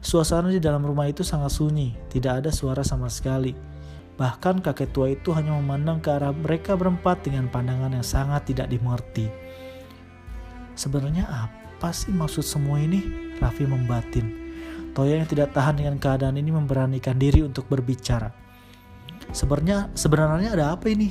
Suasana 0.04 0.52
di 0.52 0.60
dalam 0.60 0.84
rumah 0.84 1.08
itu 1.08 1.24
sangat 1.24 1.56
sunyi, 1.56 1.96
tidak 2.12 2.44
ada 2.44 2.50
suara 2.52 2.84
sama 2.84 3.08
sekali. 3.08 3.69
Bahkan 4.20 4.60
kakek 4.60 4.92
tua 4.92 5.16
itu 5.16 5.32
hanya 5.32 5.56
memandang 5.56 6.04
ke 6.04 6.12
arah 6.12 6.36
mereka 6.36 6.76
berempat 6.76 7.24
dengan 7.24 7.48
pandangan 7.48 7.96
yang 7.96 8.04
sangat 8.04 8.52
tidak 8.52 8.68
dimengerti. 8.68 9.32
Sebenarnya 10.76 11.24
apa 11.24 11.88
sih 11.88 12.12
maksud 12.12 12.44
semua 12.44 12.76
ini? 12.84 13.00
Raffi 13.40 13.64
membatin. 13.64 14.28
Toya 14.92 15.16
yang 15.16 15.24
tidak 15.24 15.56
tahan 15.56 15.80
dengan 15.80 15.96
keadaan 15.96 16.36
ini 16.36 16.52
memberanikan 16.52 17.16
diri 17.16 17.40
untuk 17.40 17.64
berbicara. 17.72 18.28
Sebenarnya 19.32 19.88
sebenarnya 19.96 20.52
ada 20.52 20.76
apa 20.76 20.92
ini? 20.92 21.08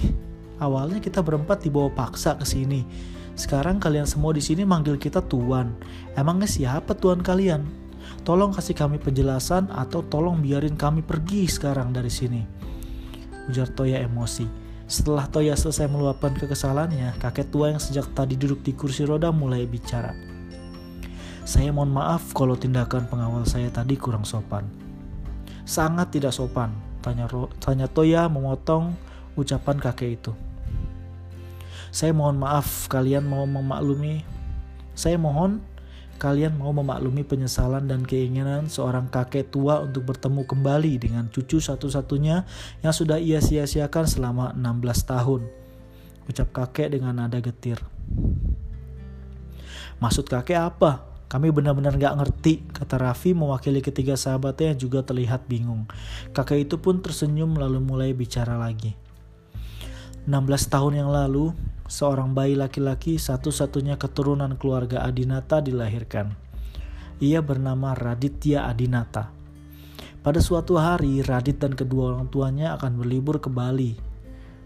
Awalnya 0.62 1.02
kita 1.02 1.26
berempat 1.26 1.66
dibawa 1.66 1.90
paksa 1.90 2.38
ke 2.38 2.46
sini. 2.46 2.86
Sekarang 3.34 3.82
kalian 3.82 4.06
semua 4.06 4.38
di 4.38 4.44
sini 4.46 4.62
manggil 4.62 5.02
kita 5.02 5.26
tuan. 5.26 5.74
Emangnya 6.14 6.46
siapa 6.46 6.94
tuan 6.94 7.26
kalian? 7.26 7.66
Tolong 8.22 8.54
kasih 8.54 8.78
kami 8.78 9.02
penjelasan 9.02 9.74
atau 9.74 10.06
tolong 10.06 10.38
biarin 10.38 10.78
kami 10.78 11.02
pergi 11.02 11.50
sekarang 11.50 11.90
dari 11.90 12.14
sini 12.14 12.69
ujar 13.50 13.68
Toya 13.74 14.06
emosi. 14.06 14.46
Setelah 14.86 15.26
Toya 15.30 15.58
selesai 15.58 15.90
meluapkan 15.90 16.38
kekesalannya, 16.38 17.18
kakek 17.18 17.50
tua 17.50 17.74
yang 17.74 17.82
sejak 17.82 18.06
tadi 18.14 18.38
duduk 18.38 18.62
di 18.62 18.78
kursi 18.78 19.06
roda 19.06 19.34
mulai 19.34 19.66
bicara. 19.66 20.14
Saya 21.50 21.74
mohon 21.74 21.90
maaf 21.90 22.30
kalau 22.38 22.54
tindakan 22.54 23.10
pengawal 23.10 23.42
saya 23.50 23.74
tadi 23.74 23.98
kurang 23.98 24.22
sopan. 24.22 24.70
Sangat 25.66 26.14
tidak 26.14 26.34
sopan, 26.34 26.70
tanya, 27.02 27.26
tanya 27.58 27.90
Toya 27.90 28.30
memotong 28.30 28.94
ucapan 29.34 29.78
kakek 29.82 30.22
itu. 30.22 30.34
Saya 31.90 32.14
mohon 32.14 32.38
maaf 32.38 32.86
kalian 32.86 33.26
mau 33.26 33.50
memaklumi. 33.50 34.22
Saya 34.94 35.18
mohon 35.18 35.62
kalian 36.20 36.60
mau 36.60 36.76
memaklumi 36.76 37.24
penyesalan 37.24 37.88
dan 37.88 38.04
keinginan 38.04 38.68
seorang 38.68 39.08
kakek 39.08 39.48
tua 39.50 39.80
untuk 39.80 40.04
bertemu 40.12 40.44
kembali 40.44 40.94
dengan 41.00 41.32
cucu 41.32 41.64
satu-satunya 41.64 42.44
yang 42.84 42.94
sudah 42.94 43.16
ia 43.16 43.40
sia-siakan 43.40 44.04
selama 44.04 44.52
16 44.52 45.08
tahun. 45.08 45.42
Ucap 46.28 46.52
kakek 46.52 46.92
dengan 47.00 47.16
nada 47.24 47.40
getir. 47.40 47.80
Maksud 50.04 50.28
kakek 50.28 50.60
apa? 50.60 51.08
Kami 51.30 51.54
benar-benar 51.54 51.94
gak 51.96 52.18
ngerti, 52.20 52.68
kata 52.74 53.00
Raffi 53.00 53.38
mewakili 53.38 53.80
ketiga 53.86 54.18
sahabatnya 54.18 54.74
yang 54.74 54.80
juga 54.90 55.00
terlihat 55.06 55.46
bingung. 55.46 55.86
Kakek 56.36 56.68
itu 56.68 56.82
pun 56.82 57.00
tersenyum 57.00 57.54
lalu 57.56 57.80
mulai 57.80 58.12
bicara 58.18 58.58
lagi. 58.58 58.98
16 60.26 60.74
tahun 60.74 61.06
yang 61.06 61.10
lalu, 61.14 61.54
seorang 61.90 62.38
bayi 62.38 62.54
laki-laki 62.54 63.18
satu-satunya 63.18 63.98
keturunan 63.98 64.54
keluarga 64.62 65.02
Adinata 65.02 65.58
dilahirkan. 65.58 66.38
Ia 67.18 67.42
bernama 67.42 67.98
Raditya 67.98 68.70
Adinata. 68.70 69.34
Pada 70.22 70.38
suatu 70.38 70.78
hari, 70.78 71.26
Radit 71.26 71.58
dan 71.58 71.74
kedua 71.74 72.14
orang 72.14 72.30
tuanya 72.30 72.78
akan 72.78 73.02
berlibur 73.02 73.42
ke 73.42 73.50
Bali. 73.50 73.98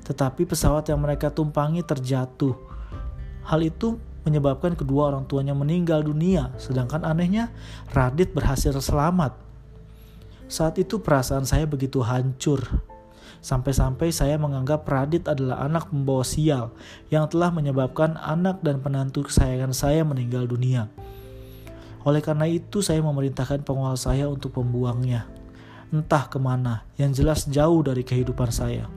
Tetapi 0.03 0.43
pesawat 0.43 0.91
yang 0.91 0.99
mereka 0.99 1.31
tumpangi 1.31 1.79
terjatuh. 1.81 2.53
Hal 3.47 3.63
itu 3.63 3.95
menyebabkan 4.27 4.75
kedua 4.75 5.15
orang 5.15 5.23
tuanya 5.23 5.55
meninggal 5.55 6.03
dunia, 6.03 6.51
sedangkan 6.59 7.07
anehnya 7.07 7.49
Radit 7.95 8.35
berhasil 8.35 8.75
selamat. 8.75 9.31
Saat 10.51 10.75
itu 10.77 10.99
perasaan 10.99 11.47
saya 11.47 11.63
begitu 11.63 12.03
hancur 12.03 12.92
Sampai-sampai 13.43 14.15
saya 14.15 14.39
menganggap 14.39 14.87
Radit 14.87 15.27
adalah 15.27 15.67
anak 15.67 15.91
membawa 15.91 16.23
sial 16.23 16.71
yang 17.11 17.27
telah 17.27 17.51
menyebabkan 17.51 18.15
anak 18.15 18.63
dan 18.63 18.79
penantu 18.79 19.27
kesayangan 19.27 19.75
saya 19.75 20.07
meninggal 20.07 20.47
dunia. 20.47 20.87
Oleh 22.07 22.23
karena 22.23 22.47
itu 22.47 22.79
saya 22.79 23.03
memerintahkan 23.03 23.67
pengawal 23.67 23.99
saya 23.99 24.31
untuk 24.31 24.55
membuangnya. 24.55 25.27
Entah 25.91 26.31
ke 26.31 26.39
mana, 26.39 26.87
yang 26.95 27.11
jelas 27.11 27.43
jauh 27.43 27.83
dari 27.83 28.07
kehidupan 28.07 28.47
saya. 28.47 28.87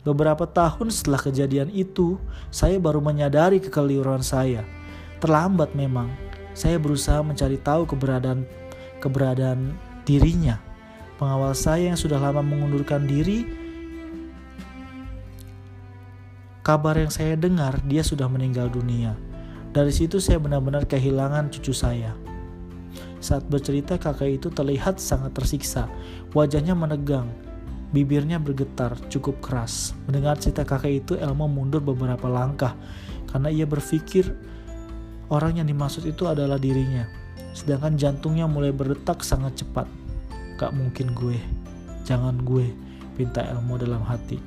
Beberapa 0.00 0.48
tahun 0.48 0.88
setelah 0.88 1.20
kejadian 1.20 1.68
itu, 1.76 2.16
saya 2.48 2.80
baru 2.80 3.04
menyadari 3.04 3.60
kekeliruan 3.60 4.24
saya. 4.24 4.64
Terlambat 5.20 5.76
memang, 5.76 6.08
saya 6.56 6.80
berusaha 6.80 7.20
mencari 7.20 7.60
tahu 7.60 7.84
keberadaan 7.84 8.48
keberadaan 9.04 9.76
dirinya 10.08 10.56
pengawal 11.16 11.54
saya 11.54 11.94
yang 11.94 11.98
sudah 11.98 12.18
lama 12.18 12.42
mengundurkan 12.42 13.06
diri, 13.06 13.46
kabar 16.64 16.96
yang 16.96 17.12
saya 17.12 17.36
dengar 17.36 17.78
dia 17.84 18.00
sudah 18.00 18.26
meninggal 18.26 18.72
dunia. 18.72 19.14
Dari 19.74 19.90
situ 19.90 20.22
saya 20.22 20.38
benar-benar 20.38 20.86
kehilangan 20.86 21.50
cucu 21.50 21.74
saya. 21.74 22.14
Saat 23.18 23.48
bercerita 23.48 23.98
kakak 23.98 24.38
itu 24.38 24.48
terlihat 24.52 25.02
sangat 25.02 25.34
tersiksa, 25.34 25.90
wajahnya 26.36 26.76
menegang. 26.76 27.26
Bibirnya 27.94 28.42
bergetar 28.42 28.98
cukup 29.06 29.38
keras. 29.38 29.94
Mendengar 30.06 30.38
cerita 30.38 30.66
kakek 30.66 31.06
itu, 31.06 31.12
Elmo 31.14 31.46
mundur 31.46 31.78
beberapa 31.78 32.26
langkah 32.26 32.74
karena 33.30 33.50
ia 33.50 33.66
berpikir 33.66 34.30
orang 35.30 35.58
yang 35.58 35.66
dimaksud 35.66 36.06
itu 36.06 36.26
adalah 36.26 36.58
dirinya. 36.58 37.06
Sedangkan 37.54 37.98
jantungnya 37.98 38.46
mulai 38.46 38.70
berdetak 38.74 39.22
sangat 39.26 39.62
cepat. 39.62 40.03
Gak 40.54 40.70
mungkin 40.70 41.14
gue, 41.14 41.38
jangan 42.06 42.38
gue, 42.42 42.70
pinta 43.18 43.42
Elmo 43.42 43.74
dalam 43.74 44.02
hati. 44.06 44.38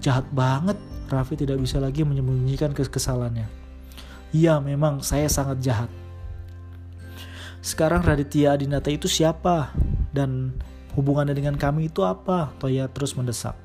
Jahat 0.00 0.28
banget, 0.32 0.76
Raffi 1.10 1.36
tidak 1.36 1.60
bisa 1.60 1.80
lagi 1.80 2.04
menyembunyikan 2.04 2.72
kekesalannya. 2.72 3.48
Iya, 4.30 4.62
memang 4.62 5.02
saya 5.02 5.26
sangat 5.26 5.58
jahat. 5.60 5.90
Sekarang 7.60 8.00
Raditya 8.00 8.56
Adinata 8.56 8.88
itu 8.88 9.10
siapa? 9.10 9.74
Dan 10.14 10.56
hubungannya 10.96 11.36
dengan 11.36 11.60
kami 11.60 11.92
itu 11.92 12.06
apa? 12.06 12.54
Toya 12.56 12.88
terus 12.88 13.12
mendesak. 13.18 13.58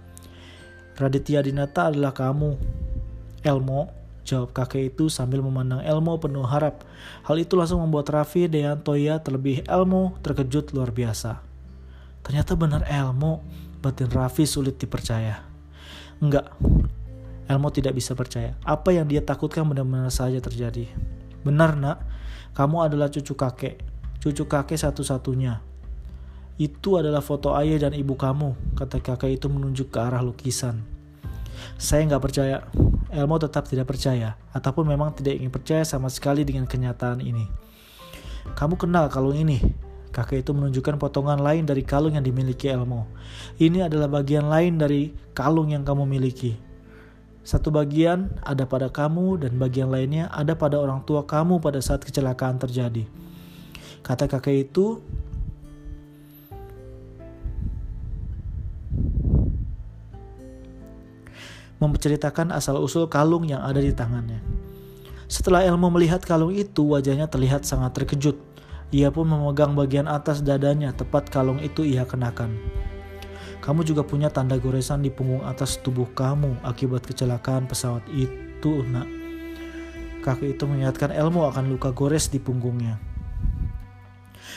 Raditya 0.99 1.39
Adinata 1.45 1.93
adalah 1.93 2.11
kamu. 2.11 2.57
Elmo, 3.45 3.93
jawab 4.25 4.51
kakek 4.51 4.91
itu 4.91 5.07
sambil 5.07 5.45
memandang 5.45 5.85
Elmo 5.85 6.17
penuh 6.17 6.43
harap. 6.43 6.81
Hal 7.23 7.37
itu 7.37 7.53
langsung 7.53 7.79
membuat 7.85 8.09
Raffi 8.09 8.49
dan 8.49 8.81
Toya 8.81 9.21
terlebih 9.21 9.61
Elmo 9.69 10.17
terkejut 10.25 10.73
luar 10.73 10.89
biasa. 10.89 11.45
Ternyata 12.25 12.57
benar 12.57 12.83
Elmo, 12.89 13.45
batin 13.85 14.09
Raffi 14.09 14.49
sulit 14.49 14.81
dipercaya. 14.81 15.45
Enggak, 16.17 16.49
Elmo 17.45 17.69
tidak 17.69 17.93
bisa 17.93 18.17
percaya. 18.17 18.57
Apa 18.65 18.89
yang 18.89 19.05
dia 19.05 19.21
takutkan 19.21 19.69
benar-benar 19.69 20.09
saja 20.09 20.41
terjadi. 20.41 20.89
Benar 21.45 21.77
nak, 21.77 22.01
kamu 22.57 22.89
adalah 22.89 23.13
cucu 23.13 23.37
kakek, 23.37 23.77
cucu 24.17 24.49
kakek 24.49 24.81
satu-satunya. 24.81 25.61
Itu 26.57 26.97
adalah 26.97 27.21
foto 27.21 27.53
ayah 27.53 27.85
dan 27.85 27.93
ibu 27.93 28.17
kamu, 28.17 28.73
kata 28.73 29.03
kakek 29.03 29.37
itu 29.37 29.45
menunjuk 29.45 29.93
ke 29.93 29.99
arah 30.01 30.25
lukisan. 30.25 30.81
Saya 31.77 32.07
nggak 32.09 32.23
percaya. 32.23 32.65
Elmo 33.15 33.39
tetap 33.39 33.65
tidak 33.71 33.87
percaya, 33.87 34.35
ataupun 34.51 34.83
memang 34.83 35.15
tidak 35.15 35.39
ingin 35.39 35.49
percaya 35.49 35.87
sama 35.87 36.11
sekali 36.11 36.43
dengan 36.43 36.67
kenyataan 36.67 37.23
ini. 37.23 37.47
Kamu 38.53 38.75
kenal 38.75 39.07
kalung 39.07 39.39
ini? 39.39 39.63
Kakek 40.11 40.47
itu 40.47 40.51
menunjukkan 40.55 40.95
potongan 40.95 41.39
lain 41.39 41.67
dari 41.67 41.83
kalung 41.83 42.15
yang 42.15 42.23
dimiliki 42.23 42.71
Elmo. 42.71 43.07
Ini 43.59 43.87
adalah 43.87 44.07
bagian 44.07 44.47
lain 44.47 44.79
dari 44.79 45.11
kalung 45.35 45.71
yang 45.71 45.83
kamu 45.83 46.07
miliki. 46.07 46.55
Satu 47.45 47.69
bagian 47.69 48.31
ada 48.41 48.63
pada 48.65 48.87
kamu 48.89 49.43
dan 49.43 49.59
bagian 49.59 49.91
lainnya 49.91 50.31
ada 50.31 50.55
pada 50.55 50.81
orang 50.81 51.03
tua 51.03 51.27
kamu 51.27 51.59
pada 51.59 51.77
saat 51.83 52.01
kecelakaan 52.01 52.57
terjadi. 52.57 53.05
Kata 54.01 54.25
kakek 54.31 54.71
itu, 54.71 55.03
memceritakan 61.85 62.49
asal-usul 62.53 63.05
kalung 63.05 63.45
yang 63.45 63.61
ada 63.61 63.77
di 63.77 63.93
tangannya. 63.93 64.41
Setelah 65.25 65.65
Elmo 65.65 65.89
melihat 65.89 66.21
kalung 66.21 66.53
itu, 66.53 66.85
wajahnya 66.93 67.25
terlihat 67.25 67.65
sangat 67.65 67.97
terkejut. 67.97 68.37
Ia 68.93 69.09
pun 69.09 69.25
memegang 69.25 69.73
bagian 69.73 70.05
atas 70.05 70.45
dadanya, 70.45 70.93
tepat 70.93 71.33
kalung 71.33 71.57
itu 71.57 71.81
ia 71.81 72.05
kenakan. 72.05 72.53
Kamu 73.65 73.81
juga 73.81 74.05
punya 74.05 74.29
tanda 74.29 74.61
goresan 74.61 75.01
di 75.01 75.09
punggung 75.09 75.41
atas 75.41 75.81
tubuh 75.81 76.05
kamu 76.13 76.61
akibat 76.61 77.01
kecelakaan 77.01 77.65
pesawat 77.65 78.05
itu, 78.13 78.85
nak. 78.85 79.09
Kakek 80.21 80.57
itu 80.57 80.63
mengingatkan 80.69 81.09
Elmo 81.09 81.49
akan 81.49 81.73
luka 81.73 81.89
gores 81.89 82.29
di 82.29 82.37
punggungnya. 82.37 83.14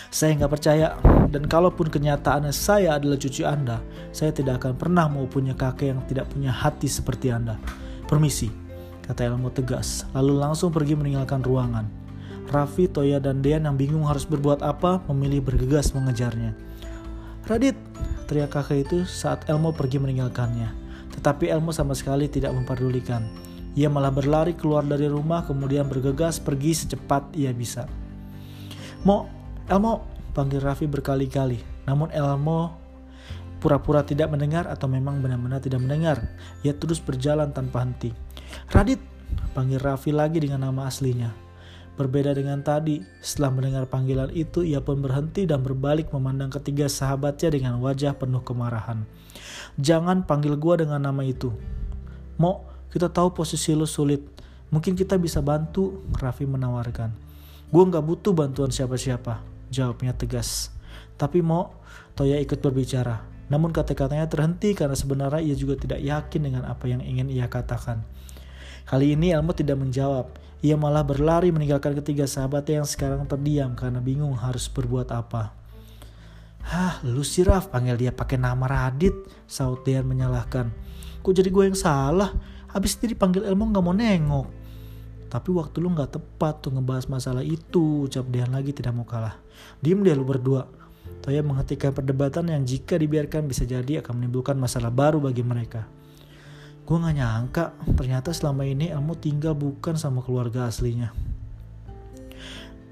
Saya 0.08 0.40
nggak 0.40 0.52
percaya, 0.56 0.96
dan 1.28 1.44
kalaupun 1.44 1.92
kenyataannya 1.92 2.48
saya 2.48 2.96
adalah 2.96 3.20
cucu 3.20 3.44
Anda, 3.44 3.84
saya 4.08 4.32
tidak 4.32 4.64
akan 4.64 4.80
pernah 4.80 5.04
mau 5.04 5.28
punya 5.28 5.52
kakek 5.52 5.92
yang 5.92 6.00
tidak 6.08 6.32
punya 6.32 6.48
hati 6.48 6.88
seperti 6.88 7.28
Anda. 7.28 7.60
Permisi, 8.08 8.48
kata 9.04 9.28
Elmo 9.28 9.52
tegas, 9.52 10.08
lalu 10.16 10.40
langsung 10.40 10.72
pergi 10.72 10.96
meninggalkan 10.96 11.44
ruangan. 11.44 11.84
Raffi, 12.48 12.88
Toya, 12.88 13.20
dan 13.20 13.44
Dean 13.44 13.68
yang 13.68 13.76
bingung 13.76 14.08
harus 14.08 14.24
berbuat 14.24 14.64
apa 14.64 15.04
memilih 15.12 15.44
bergegas 15.44 15.92
mengejarnya. 15.92 16.56
Radit, 17.44 17.76
teriak 18.24 18.56
kakek 18.56 18.88
itu 18.88 18.98
saat 19.04 19.44
Elmo 19.52 19.76
pergi 19.76 20.00
meninggalkannya. 20.00 20.72
Tetapi 21.12 21.52
Elmo 21.52 21.76
sama 21.76 21.92
sekali 21.92 22.32
tidak 22.32 22.56
memperdulikan. 22.56 23.28
Ia 23.76 23.92
malah 23.92 24.08
berlari 24.08 24.56
keluar 24.56 24.80
dari 24.80 25.04
rumah 25.04 25.44
kemudian 25.44 25.84
bergegas 25.84 26.40
pergi 26.40 26.72
secepat 26.72 27.36
ia 27.36 27.52
bisa. 27.52 27.84
Mo, 29.04 29.37
Elmo, 29.68 30.00
panggil 30.32 30.64
Raffi 30.64 30.88
berkali-kali. 30.88 31.60
Namun 31.84 32.08
Elmo 32.08 32.72
pura-pura 33.60 34.00
tidak 34.00 34.32
mendengar 34.32 34.64
atau 34.64 34.88
memang 34.88 35.20
benar-benar 35.20 35.60
tidak 35.60 35.84
mendengar. 35.84 36.24
Ia 36.64 36.72
terus 36.72 37.04
berjalan 37.04 37.52
tanpa 37.52 37.84
henti. 37.84 38.16
Radit, 38.72 38.96
panggil 39.52 39.76
Raffi 39.76 40.08
lagi 40.08 40.40
dengan 40.40 40.64
nama 40.64 40.88
aslinya. 40.88 41.36
Berbeda 42.00 42.30
dengan 42.32 42.64
tadi, 42.64 43.02
setelah 43.20 43.50
mendengar 43.50 43.84
panggilan 43.90 44.30
itu, 44.30 44.62
ia 44.62 44.78
pun 44.78 45.02
berhenti 45.02 45.44
dan 45.44 45.60
berbalik 45.66 46.14
memandang 46.14 46.48
ketiga 46.48 46.86
sahabatnya 46.86 47.52
dengan 47.52 47.74
wajah 47.82 48.14
penuh 48.14 48.40
kemarahan. 48.40 49.02
Jangan 49.76 50.22
panggil 50.22 50.54
gua 50.54 50.78
dengan 50.78 51.02
nama 51.02 51.26
itu. 51.26 51.50
Mo, 52.38 52.64
kita 52.94 53.10
tahu 53.10 53.34
posisi 53.34 53.74
lo 53.74 53.84
sulit. 53.84 54.22
Mungkin 54.70 54.94
kita 54.94 55.18
bisa 55.18 55.42
bantu, 55.42 56.06
Raffi 56.16 56.46
menawarkan. 56.46 57.10
Gua 57.74 57.82
nggak 57.84 58.04
butuh 58.06 58.30
bantuan 58.30 58.70
siapa-siapa, 58.70 59.57
jawabnya 59.68 60.16
tegas. 60.16 60.72
Tapi 61.16 61.44
Mo, 61.44 61.78
Toya 62.18 62.38
ikut 62.42 62.58
berbicara. 62.58 63.22
Namun 63.48 63.72
kata-katanya 63.72 64.28
terhenti 64.28 64.76
karena 64.76 64.92
sebenarnya 64.92 65.40
ia 65.40 65.56
juga 65.56 65.78
tidak 65.80 66.04
yakin 66.04 66.40
dengan 66.44 66.62
apa 66.68 66.84
yang 66.84 67.00
ingin 67.00 67.32
ia 67.32 67.48
katakan. 67.48 68.04
Kali 68.84 69.16
ini 69.16 69.32
Elmo 69.32 69.52
tidak 69.52 69.80
menjawab. 69.80 70.36
Ia 70.58 70.74
malah 70.74 71.06
berlari 71.06 71.54
meninggalkan 71.54 71.94
ketiga 72.02 72.26
sahabatnya 72.26 72.82
yang 72.82 72.88
sekarang 72.88 73.24
terdiam 73.30 73.78
karena 73.78 74.02
bingung 74.02 74.34
harus 74.34 74.66
berbuat 74.66 75.12
apa. 75.14 75.54
Hah, 76.68 77.00
lu 77.06 77.24
sih 77.24 77.46
Raf, 77.46 77.72
panggil 77.72 77.96
dia 77.96 78.12
pakai 78.12 78.36
nama 78.36 78.68
Radit, 78.68 79.14
saut 79.48 79.86
Dean 79.86 80.04
menyalahkan. 80.04 80.68
Kok 81.24 81.32
jadi 81.32 81.48
gue 81.48 81.64
yang 81.72 81.78
salah? 81.78 82.34
Habis 82.68 83.00
itu 83.00 83.16
dipanggil 83.16 83.48
Elmo 83.48 83.70
gak 83.72 83.84
mau 83.84 83.96
nengok. 83.96 84.48
Tapi 85.32 85.48
waktu 85.52 85.80
lu 85.80 85.88
gak 85.96 86.20
tepat 86.20 86.60
tuh 86.64 86.76
ngebahas 86.76 87.08
masalah 87.08 87.40
itu, 87.40 88.04
ucap 88.04 88.28
Dean 88.28 88.52
lagi 88.52 88.76
tidak 88.76 88.92
mau 88.92 89.08
kalah. 89.08 89.40
Diem 89.78 90.02
deh 90.02 90.14
lu 90.14 90.26
berdua. 90.26 90.66
Toya 91.24 91.42
menghentikan 91.42 91.90
perdebatan 91.92 92.48
yang 92.50 92.62
jika 92.62 92.94
dibiarkan 92.96 93.50
bisa 93.50 93.66
jadi 93.66 94.00
akan 94.04 94.22
menimbulkan 94.22 94.54
masalah 94.56 94.92
baru 94.92 95.18
bagi 95.18 95.42
mereka. 95.42 95.88
Gue 96.88 96.96
gak 96.96 97.16
nyangka 97.20 97.64
ternyata 98.00 98.32
selama 98.32 98.64
ini 98.64 98.88
Elmo 98.88 99.12
tinggal 99.12 99.52
bukan 99.52 100.00
sama 100.00 100.24
keluarga 100.24 100.72
aslinya. 100.72 101.12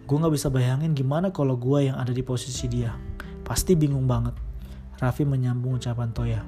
Gue 0.05 0.17
gak 0.21 0.35
bisa 0.37 0.53
bayangin 0.53 0.93
gimana 0.93 1.33
kalau 1.33 1.57
gue 1.57 1.89
yang 1.89 1.97
ada 1.97 2.13
di 2.13 2.21
posisi 2.21 2.69
dia. 2.69 2.93
Pasti 3.41 3.73
bingung 3.73 4.05
banget. 4.05 4.37
Raffi 5.01 5.25
menyambung 5.25 5.81
ucapan 5.81 6.13
Toya. 6.13 6.43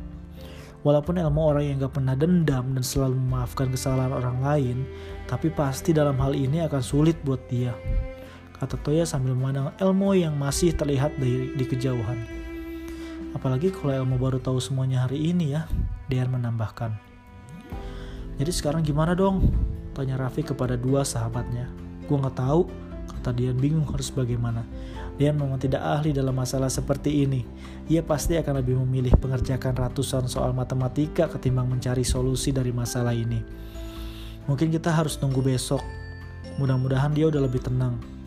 Walaupun 0.85 1.19
Elmo 1.19 1.49
orang 1.49 1.65
yang 1.67 1.77
gak 1.83 1.99
pernah 1.99 2.15
dendam 2.15 2.77
dan 2.77 2.85
selalu 2.85 3.19
memaafkan 3.19 3.73
kesalahan 3.73 4.13
orang 4.13 4.39
lain, 4.45 4.77
tapi 5.25 5.51
pasti 5.51 5.97
dalam 5.97 6.21
hal 6.23 6.37
ini 6.39 6.63
akan 6.69 6.83
sulit 6.85 7.19
buat 7.25 7.43
dia. 7.51 7.75
Kata 8.59 8.75
Toya 8.83 9.07
sambil 9.07 9.39
memandang 9.39 9.71
Elmo 9.79 10.15
yang 10.19 10.35
masih 10.35 10.75
terlihat 10.75 11.15
dari 11.19 11.55
di 11.55 11.65
kejauhan. 11.65 12.19
Apalagi 13.33 13.71
kalau 13.71 13.95
Elmo 13.95 14.19
baru 14.19 14.43
tahu 14.43 14.59
semuanya 14.59 15.07
hari 15.07 15.31
ini 15.31 15.55
ya, 15.55 15.71
Dean 16.11 16.27
menambahkan. 16.27 16.91
Jadi 18.39 18.51
sekarang 18.55 18.87
gimana 18.87 19.19
dong? 19.19 19.51
Tanya 19.95 20.15
Raffi 20.15 20.47
kepada 20.47 20.79
dua 20.79 21.03
sahabatnya. 21.03 21.67
Gue 22.07 22.19
gak 22.23 22.39
tahu, 22.39 22.71
kata 23.11 23.35
Dian 23.35 23.59
bingung 23.59 23.83
harus 23.91 24.15
bagaimana. 24.15 24.63
Dian 25.19 25.35
memang 25.35 25.59
tidak 25.59 25.83
ahli 25.83 26.15
dalam 26.15 26.39
masalah 26.39 26.71
seperti 26.71 27.27
ini. 27.27 27.43
Ia 27.91 28.07
pasti 28.07 28.39
akan 28.39 28.63
lebih 28.63 28.79
memilih 28.87 29.11
mengerjakan 29.19 29.75
ratusan 29.75 30.31
soal 30.31 30.55
matematika 30.55 31.27
ketimbang 31.27 31.67
mencari 31.67 32.07
solusi 32.07 32.55
dari 32.55 32.71
masalah 32.71 33.11
ini. 33.11 33.43
Mungkin 34.47 34.71
kita 34.71 34.95
harus 34.95 35.19
tunggu 35.19 35.43
besok. 35.43 35.83
Mudah-mudahan 36.63 37.11
dia 37.13 37.27
udah 37.27 37.43
lebih 37.43 37.61
tenang. 37.61 38.18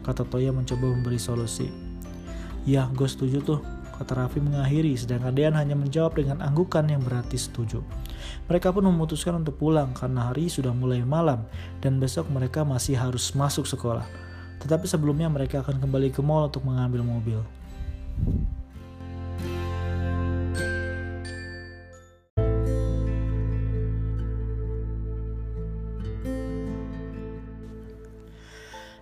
Kata 0.00 0.24
Toya 0.24 0.50
mencoba 0.50 0.90
memberi 0.90 1.20
solusi. 1.20 1.68
Ya, 2.68 2.88
gue 2.92 3.08
setuju 3.08 3.40
tuh, 3.40 3.60
kata 4.00 4.16
Raffi 4.16 4.40
mengakhiri, 4.40 4.96
sedangkan 4.96 5.32
Dean 5.32 5.56
hanya 5.56 5.76
menjawab 5.76 6.16
dengan 6.16 6.44
anggukan 6.44 6.84
yang 6.88 7.00
berarti 7.04 7.36
setuju. 7.36 7.84
Mereka 8.48 8.72
pun 8.72 8.84
memutuskan 8.84 9.40
untuk 9.40 9.56
pulang 9.56 9.96
karena 9.96 10.28
hari 10.28 10.48
sudah 10.52 10.72
mulai 10.72 11.00
malam 11.04 11.44
dan 11.80 11.96
besok 11.96 12.28
mereka 12.28 12.64
masih 12.64 12.96
harus 13.00 13.32
masuk 13.32 13.64
sekolah. 13.64 14.04
Tetapi 14.60 14.84
sebelumnya 14.84 15.32
mereka 15.32 15.64
akan 15.64 15.80
kembali 15.80 16.12
ke 16.12 16.20
mall 16.20 16.52
untuk 16.52 16.64
mengambil 16.68 17.00
mobil. 17.00 17.40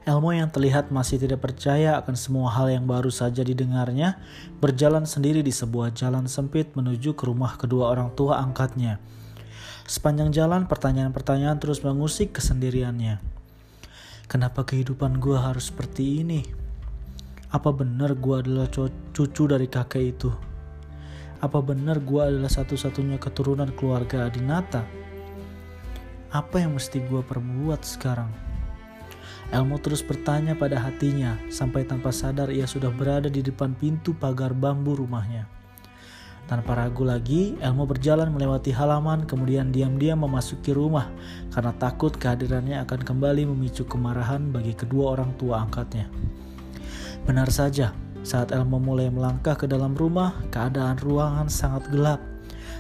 Elmo 0.09 0.33
yang 0.33 0.49
terlihat 0.49 0.89
masih 0.89 1.21
tidak 1.21 1.45
percaya 1.45 2.01
akan 2.01 2.17
semua 2.17 2.49
hal 2.49 2.73
yang 2.73 2.89
baru 2.89 3.13
saja 3.13 3.45
didengarnya, 3.45 4.17
berjalan 4.57 5.05
sendiri 5.05 5.45
di 5.45 5.53
sebuah 5.53 5.93
jalan 5.93 6.25
sempit 6.25 6.73
menuju 6.73 7.13
ke 7.13 7.29
rumah 7.29 7.61
kedua 7.61 7.93
orang 7.93 8.17
tua 8.17 8.41
angkatnya. 8.41 8.97
Sepanjang 9.85 10.33
jalan, 10.33 10.65
pertanyaan-pertanyaan 10.65 11.61
terus 11.61 11.85
mengusik 11.85 12.41
kesendiriannya. 12.41 13.21
Kenapa 14.33 14.65
kehidupan 14.65 15.21
gue 15.21 15.37
harus 15.37 15.69
seperti 15.69 16.25
ini? 16.25 16.41
Apa 17.53 17.69
benar 17.69 18.17
gue 18.17 18.33
adalah 18.33 18.65
cucu 19.13 19.45
dari 19.45 19.69
kakek 19.69 20.05
itu? 20.17 20.33
Apa 21.45 21.61
benar 21.61 22.01
gue 22.01 22.23
adalah 22.25 22.49
satu-satunya 22.49 23.21
keturunan 23.21 23.77
keluarga 23.77 24.25
Adinata? 24.33 24.89
Apa 26.33 26.65
yang 26.65 26.81
mesti 26.81 26.97
gue 27.05 27.21
perbuat 27.21 27.85
sekarang? 27.85 28.48
Elmo 29.49 29.81
terus 29.81 30.05
bertanya 30.05 30.53
pada 30.53 30.77
hatinya, 30.77 31.41
sampai 31.49 31.89
tanpa 31.89 32.13
sadar 32.13 32.53
ia 32.53 32.69
sudah 32.69 32.93
berada 32.93 33.33
di 33.33 33.41
depan 33.41 33.73
pintu 33.73 34.13
pagar 34.13 34.53
bambu 34.53 34.93
rumahnya. 34.93 35.49
Tanpa 36.49 36.77
ragu 36.77 37.05
lagi, 37.05 37.57
Elmo 37.61 37.89
berjalan 37.89 38.29
melewati 38.33 38.73
halaman, 38.73 39.25
kemudian 39.25 39.73
diam-diam 39.73 40.21
memasuki 40.21 40.73
rumah 40.73 41.09
karena 41.53 41.73
takut 41.77 42.13
kehadirannya 42.17 42.81
akan 42.85 43.01
kembali 43.05 43.49
memicu 43.49 43.85
kemarahan 43.85 44.49
bagi 44.53 44.73
kedua 44.77 45.17
orang 45.17 45.33
tua 45.37 45.65
angkatnya. 45.65 46.09
Benar 47.25 47.49
saja, 47.49 47.93
saat 48.25 48.53
Elmo 48.53 48.77
mulai 48.77 49.09
melangkah 49.09 49.57
ke 49.57 49.65
dalam 49.65 49.97
rumah, 49.97 50.37
keadaan 50.53 51.01
ruangan 51.01 51.49
sangat 51.49 51.89
gelap. 51.89 52.21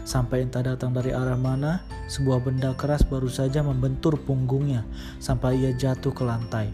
Sampai 0.08 0.40
entah 0.40 0.64
datang 0.64 0.96
dari 0.96 1.12
arah 1.12 1.36
mana, 1.36 1.84
sebuah 2.08 2.40
benda 2.40 2.72
keras 2.72 3.04
baru 3.04 3.28
saja 3.28 3.60
membentur 3.60 4.16
punggungnya 4.16 4.80
sampai 5.20 5.60
ia 5.60 5.76
jatuh 5.76 6.16
ke 6.16 6.24
lantai. 6.24 6.72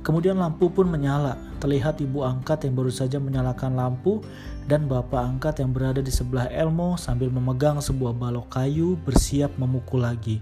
Kemudian 0.00 0.40
lampu 0.40 0.72
pun 0.72 0.88
menyala. 0.88 1.36
Terlihat 1.60 2.00
ibu 2.00 2.24
angkat 2.24 2.64
yang 2.64 2.72
baru 2.72 2.88
saja 2.88 3.20
menyalakan 3.20 3.76
lampu 3.76 4.24
dan 4.64 4.88
bapak 4.88 5.20
angkat 5.20 5.60
yang 5.60 5.76
berada 5.76 6.00
di 6.00 6.08
sebelah 6.08 6.48
Elmo 6.48 6.96
sambil 6.96 7.28
memegang 7.28 7.84
sebuah 7.84 8.16
balok 8.16 8.48
kayu 8.48 8.96
bersiap 9.04 9.52
memukul 9.60 10.08
lagi. 10.08 10.40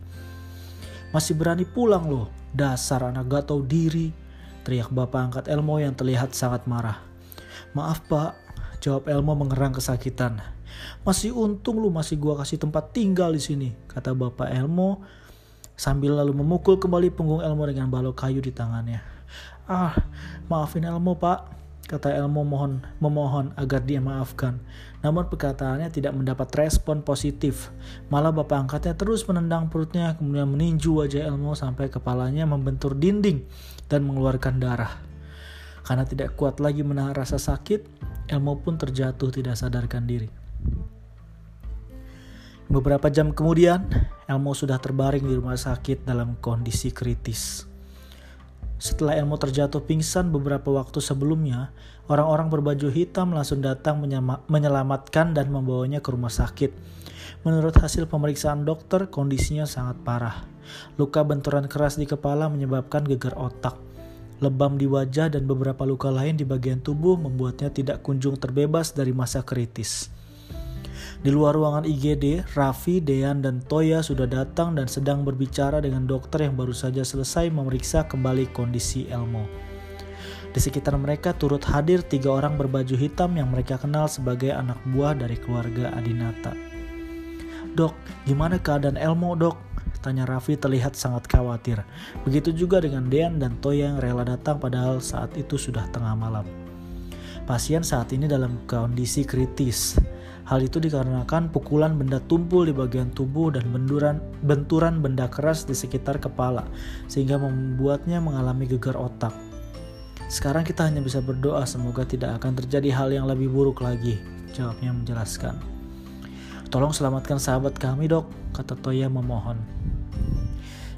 Masih 1.11 1.35
berani 1.35 1.67
pulang 1.67 2.07
loh, 2.07 2.31
dasar 2.55 3.03
anak 3.03 3.27
gak 3.27 3.51
tahu 3.51 3.67
diri, 3.67 4.15
teriak 4.63 4.95
bapak 4.95 5.21
angkat 5.27 5.45
Elmo 5.51 5.83
yang 5.83 5.99
terlihat 5.99 6.39
sangat 6.39 6.71
marah. 6.71 7.03
Maaf 7.75 8.07
pak, 8.07 8.39
jawab 8.79 9.11
Elmo 9.11 9.35
mengerang 9.35 9.75
kesakitan. 9.75 10.56
Masih 11.07 11.31
untung 11.33 11.79
lu 11.79 11.89
masih 11.93 12.19
gua 12.19 12.41
kasih 12.41 12.59
tempat 12.59 12.91
tinggal 12.91 13.31
di 13.33 13.43
sini, 13.43 13.69
kata 13.89 14.13
Bapak 14.13 14.51
Elmo 14.51 15.05
sambil 15.77 16.17
lalu 16.17 16.33
memukul 16.33 16.81
kembali 16.81 17.13
punggung 17.13 17.45
Elmo 17.45 17.69
dengan 17.69 17.93
balok 17.93 18.17
kayu 18.17 18.41
di 18.41 18.51
tangannya. 18.51 19.05
Ah, 19.69 19.93
maafin 20.49 20.89
Elmo 20.89 21.21
pak, 21.21 21.53
kata 21.87 22.17
Elmo 22.17 22.43
mohon 22.43 22.83
memohon 22.99 23.53
agar 23.61 23.85
dia 23.85 24.01
maafkan. 24.01 24.59
Namun 25.05 25.29
perkataannya 25.29 25.93
tidak 25.93 26.17
mendapat 26.17 26.49
respon 26.57 27.05
positif. 27.05 27.71
Malah 28.09 28.33
bapak 28.33 28.67
angkatnya 28.67 28.97
terus 28.97 29.23
menendang 29.29 29.69
perutnya 29.69 30.17
kemudian 30.17 30.49
meninju 30.49 31.05
wajah 31.05 31.29
Elmo 31.29 31.53
sampai 31.53 31.93
kepalanya 31.93 32.49
membentur 32.49 32.97
dinding 32.97 33.45
dan 33.87 34.03
mengeluarkan 34.09 34.59
darah. 34.59 35.03
Karena 35.87 36.03
tidak 36.03 36.35
kuat 36.35 36.59
lagi 36.59 36.83
menahan 36.83 37.15
rasa 37.15 37.39
sakit, 37.39 37.87
Elmo 38.27 38.59
pun 38.59 38.75
terjatuh 38.75 39.31
tidak 39.31 39.55
sadarkan 39.55 40.03
diri. 40.03 40.46
Beberapa 42.67 43.07
jam 43.15 43.31
kemudian, 43.31 43.87
Elmo 44.27 44.51
sudah 44.51 44.83
terbaring 44.83 45.23
di 45.23 45.39
rumah 45.39 45.55
sakit 45.55 46.03
dalam 46.03 46.35
kondisi 46.43 46.91
kritis. 46.91 47.63
Setelah 48.77 49.17
Elmo 49.17 49.39
terjatuh 49.39 49.87
pingsan 49.87 50.35
beberapa 50.35 50.69
waktu 50.75 50.99
sebelumnya, 50.99 51.71
orang-orang 52.11 52.51
berbaju 52.51 52.91
hitam 52.91 53.33
langsung 53.33 53.63
datang 53.63 54.03
menyelamatkan 54.51 55.33
dan 55.33 55.49
membawanya 55.49 56.03
ke 56.03 56.11
rumah 56.13 56.29
sakit. 56.29 56.75
Menurut 57.47 57.79
hasil 57.79 58.11
pemeriksaan 58.11 58.67
dokter, 58.67 59.09
kondisinya 59.09 59.65
sangat 59.65 60.03
parah. 60.03 60.45
Luka 60.99 61.23
benturan 61.23 61.71
keras 61.71 61.95
di 61.95 62.05
kepala 62.05 62.51
menyebabkan 62.51 63.07
gegar 63.07 63.39
otak. 63.39 63.79
Lebam 64.43 64.77
di 64.77 64.85
wajah 64.85 65.31
dan 65.31 65.47
beberapa 65.49 65.87
luka 65.87 66.11
lain 66.11 66.37
di 66.37 66.45
bagian 66.45 66.83
tubuh 66.83 67.17
membuatnya 67.17 67.71
tidak 67.73 68.03
kunjung 68.03 68.37
terbebas 68.37 68.93
dari 68.93 69.15
masa 69.15 69.41
kritis. 69.41 70.13
Di 71.21 71.33
luar 71.33 71.57
ruangan 71.57 71.89
IGD, 71.89 72.45
Raffi, 72.53 73.01
Dean, 73.01 73.41
dan 73.41 73.65
Toya 73.65 74.05
sudah 74.05 74.29
datang 74.29 74.77
dan 74.77 74.85
sedang 74.85 75.25
berbicara 75.25 75.81
dengan 75.81 76.05
dokter 76.05 76.45
yang 76.45 76.55
baru 76.57 76.77
saja 76.77 77.01
selesai 77.01 77.49
memeriksa 77.49 78.05
kembali 78.05 78.53
kondisi 78.53 79.09
Elmo. 79.09 79.49
Di 80.57 80.61
sekitar 80.65 80.97
mereka 80.97 81.37
turut 81.37 81.61
hadir 81.69 82.01
tiga 82.01 82.33
orang 82.33 82.57
berbaju 82.57 82.97
hitam 82.97 83.37
yang 83.37 83.53
mereka 83.53 83.77
kenal 83.77 84.09
sebagai 84.09 84.57
anak 84.57 84.81
buah 84.89 85.13
dari 85.13 85.37
keluarga 85.37 85.93
Adinata. 85.93 86.57
Dok, 87.77 87.93
gimana 88.25 88.57
keadaan 88.57 88.97
Elmo 88.97 89.37
dok? 89.37 89.61
Tanya 90.01 90.25
Raffi 90.25 90.57
terlihat 90.57 90.97
sangat 90.97 91.29
khawatir. 91.29 91.85
Begitu 92.25 92.57
juga 92.57 92.81
dengan 92.81 93.11
Dean 93.13 93.37
dan 93.37 93.61
Toya 93.61 93.93
yang 93.93 93.99
rela 94.01 94.25
datang 94.25 94.57
padahal 94.57 95.03
saat 95.03 95.35
itu 95.37 95.61
sudah 95.61 95.85
tengah 95.93 96.17
malam. 96.17 96.49
Pasien 97.45 97.85
saat 97.85 98.15
ini 98.17 98.25
dalam 98.25 98.65
kondisi 98.65 99.29
kritis. 99.29 100.01
Hal 100.47 100.63
itu 100.63 100.79
dikarenakan 100.79 101.51
pukulan 101.51 101.99
benda 101.99 102.23
tumpul 102.23 102.71
di 102.71 102.71
bagian 102.71 103.11
tubuh 103.11 103.51
dan 103.51 103.67
benduran, 103.75 104.23
benturan 104.47 105.03
benda 105.03 105.27
keras 105.27 105.67
di 105.67 105.75
sekitar 105.75 106.23
kepala, 106.23 106.63
sehingga 107.11 107.35
membuatnya 107.35 108.23
mengalami 108.23 108.71
gegar 108.71 108.95
otak. 108.95 109.35
Sekarang 110.31 110.63
kita 110.63 110.87
hanya 110.87 111.03
bisa 111.03 111.19
berdoa 111.19 111.67
semoga 111.67 112.07
tidak 112.07 112.39
akan 112.39 112.63
terjadi 112.63 112.95
hal 112.95 113.11
yang 113.11 113.27
lebih 113.27 113.51
buruk 113.51 113.83
lagi, 113.83 114.23
jawabnya 114.55 114.95
menjelaskan. 114.95 115.59
Tolong 116.71 116.95
selamatkan 116.95 117.43
sahabat 117.43 117.75
kami 117.79 118.07
dok, 118.07 118.31
kata 118.55 118.79
Toya 118.79 119.11
memohon. 119.11 119.59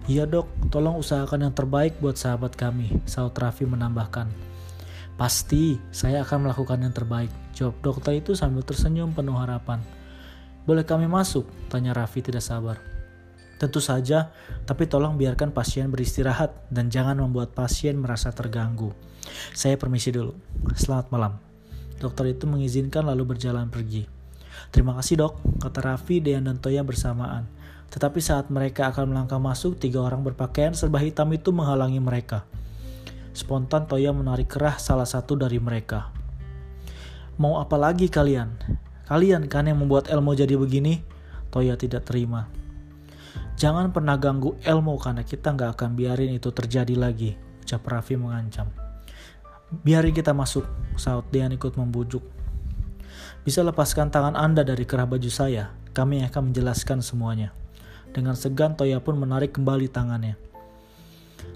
Iya 0.08 0.24
dok, 0.24 0.48
tolong 0.72 0.96
usahakan 1.00 1.48
yang 1.48 1.54
terbaik 1.56 2.00
buat 2.00 2.16
sahabat 2.16 2.56
kami, 2.56 3.00
saud 3.04 3.36
Raffi 3.36 3.68
menambahkan. 3.68 4.47
Pasti, 5.18 5.82
saya 5.90 6.22
akan 6.22 6.46
melakukan 6.46 6.78
yang 6.78 6.94
terbaik, 6.94 7.34
jawab 7.50 7.74
dokter 7.82 8.22
itu 8.22 8.38
sambil 8.38 8.62
tersenyum 8.62 9.10
penuh 9.10 9.34
harapan. 9.34 9.82
Boleh 10.62 10.86
kami 10.86 11.10
masuk? 11.10 11.42
Tanya 11.66 11.90
Raffi 11.90 12.22
tidak 12.22 12.38
sabar. 12.38 12.78
Tentu 13.58 13.82
saja, 13.82 14.30
tapi 14.62 14.86
tolong 14.86 15.18
biarkan 15.18 15.50
pasien 15.50 15.90
beristirahat 15.90 16.70
dan 16.70 16.86
jangan 16.86 17.18
membuat 17.18 17.50
pasien 17.50 17.98
merasa 17.98 18.30
terganggu. 18.30 18.94
Saya 19.50 19.74
permisi 19.74 20.14
dulu. 20.14 20.38
Selamat 20.78 21.10
malam. 21.10 21.32
Dokter 21.98 22.30
itu 22.30 22.46
mengizinkan 22.46 23.02
lalu 23.02 23.34
berjalan 23.34 23.66
pergi. 23.66 24.06
Terima 24.70 24.94
kasih 24.94 25.18
dok, 25.18 25.42
kata 25.58 25.82
Raffi, 25.82 26.22
Dean, 26.22 26.46
dan 26.46 26.62
Toya 26.62 26.86
bersamaan. 26.86 27.50
Tetapi 27.90 28.22
saat 28.22 28.54
mereka 28.54 28.94
akan 28.94 29.10
melangkah 29.10 29.42
masuk, 29.42 29.82
tiga 29.82 29.98
orang 29.98 30.22
berpakaian 30.22 30.78
serba 30.78 31.02
hitam 31.02 31.26
itu 31.34 31.50
menghalangi 31.50 31.98
mereka. 31.98 32.46
Spontan 33.36 33.88
Toya 33.88 34.10
menarik 34.10 34.48
kerah 34.50 34.76
salah 34.80 35.06
satu 35.06 35.38
dari 35.38 35.60
mereka. 35.60 36.10
Mau 37.38 37.62
apa 37.62 37.78
lagi 37.78 38.10
kalian? 38.10 38.50
Kalian 39.06 39.46
kan 39.46 39.64
yang 39.64 39.80
membuat 39.80 40.10
Elmo 40.10 40.34
jadi 40.34 40.58
begini? 40.58 41.00
Toya 41.48 41.78
tidak 41.78 42.04
terima. 42.04 42.50
Jangan 43.58 43.90
pernah 43.90 44.14
ganggu 44.18 44.54
Elmo 44.62 44.94
karena 45.00 45.26
kita 45.26 45.54
nggak 45.54 45.78
akan 45.78 45.98
biarin 45.98 46.34
itu 46.34 46.54
terjadi 46.54 46.94
lagi, 46.94 47.34
ucap 47.64 47.82
Raffi 47.86 48.14
mengancam. 48.14 48.70
Biarin 49.68 50.14
kita 50.14 50.32
masuk, 50.32 50.64
saut 50.94 51.26
Dian 51.28 51.52
ikut 51.52 51.74
membujuk. 51.74 52.22
Bisa 53.42 53.60
lepaskan 53.66 54.08
tangan 54.14 54.38
Anda 54.38 54.64
dari 54.64 54.86
kerah 54.86 55.08
baju 55.08 55.30
saya, 55.32 55.74
kami 55.90 56.24
akan 56.24 56.52
menjelaskan 56.52 57.02
semuanya. 57.02 57.50
Dengan 58.14 58.32
segan 58.38 58.78
Toya 58.78 59.02
pun 59.04 59.20
menarik 59.20 59.52
kembali 59.56 59.90
tangannya. 59.92 60.47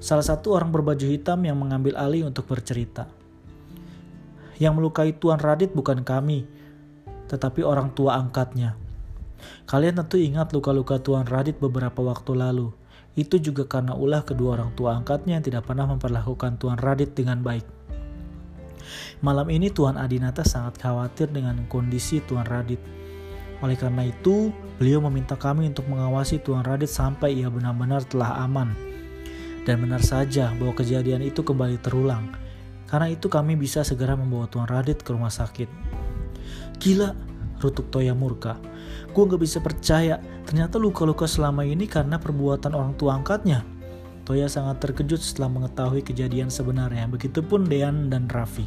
Salah 0.02 0.26
satu 0.26 0.58
orang 0.58 0.74
berbaju 0.74 1.06
hitam 1.06 1.42
yang 1.46 1.58
mengambil 1.58 1.94
alih 1.94 2.26
untuk 2.26 2.50
bercerita. 2.50 3.06
Yang 4.58 4.72
melukai 4.78 5.14
Tuan 5.14 5.38
Radit 5.38 5.74
bukan 5.74 6.02
kami, 6.02 6.46
tetapi 7.30 7.62
orang 7.62 7.94
tua 7.94 8.18
angkatnya. 8.18 8.74
Kalian 9.66 10.02
tentu 10.02 10.18
ingat 10.18 10.50
luka-luka 10.54 10.98
Tuan 10.98 11.26
Radit 11.26 11.58
beberapa 11.58 12.02
waktu 12.02 12.34
lalu. 12.34 12.70
Itu 13.12 13.36
juga 13.38 13.68
karena 13.68 13.92
ulah 13.92 14.24
kedua 14.24 14.56
orang 14.60 14.72
tua 14.72 14.96
angkatnya 14.96 15.38
yang 15.40 15.44
tidak 15.44 15.68
pernah 15.68 15.84
memperlakukan 15.88 16.56
Tuan 16.60 16.78
Radit 16.80 17.12
dengan 17.12 17.44
baik. 17.44 17.64
Malam 19.22 19.48
ini 19.54 19.70
Tuan 19.70 19.94
Adinata 19.94 20.42
sangat 20.42 20.82
khawatir 20.82 21.30
dengan 21.30 21.62
kondisi 21.70 22.18
Tuan 22.24 22.44
Radit. 22.44 22.82
Oleh 23.62 23.78
karena 23.78 24.02
itu, 24.02 24.50
beliau 24.82 24.98
meminta 25.06 25.38
kami 25.38 25.70
untuk 25.70 25.86
mengawasi 25.86 26.42
Tuan 26.42 26.66
Radit 26.66 26.90
sampai 26.90 27.38
ia 27.38 27.46
benar-benar 27.46 28.02
telah 28.10 28.42
aman. 28.42 28.74
Dan 29.62 29.86
benar 29.86 30.02
saja 30.02 30.50
bahwa 30.58 30.74
kejadian 30.74 31.22
itu 31.22 31.46
kembali 31.46 31.78
terulang. 31.78 32.34
Karena 32.90 33.08
itu 33.08 33.30
kami 33.30 33.54
bisa 33.54 33.86
segera 33.86 34.18
membawa 34.18 34.50
Tuan 34.50 34.66
Radit 34.66 35.00
ke 35.00 35.14
rumah 35.14 35.32
sakit. 35.32 35.70
Gila, 36.82 37.14
rutuk 37.62 37.88
Toya 37.94 38.12
murka. 38.12 38.58
Gue 39.14 39.24
gak 39.30 39.40
bisa 39.40 39.62
percaya, 39.62 40.18
ternyata 40.44 40.82
luka-luka 40.82 41.30
selama 41.30 41.62
ini 41.62 41.86
karena 41.86 42.18
perbuatan 42.18 42.74
orang 42.74 42.98
tua 42.98 43.16
angkatnya. 43.16 43.62
Toya 44.26 44.50
sangat 44.50 44.82
terkejut 44.82 45.18
setelah 45.18 45.50
mengetahui 45.50 46.02
kejadian 46.02 46.50
sebenarnya. 46.50 47.06
Begitupun 47.06 47.66
Dean 47.70 48.10
dan 48.10 48.26
Raffi. 48.26 48.66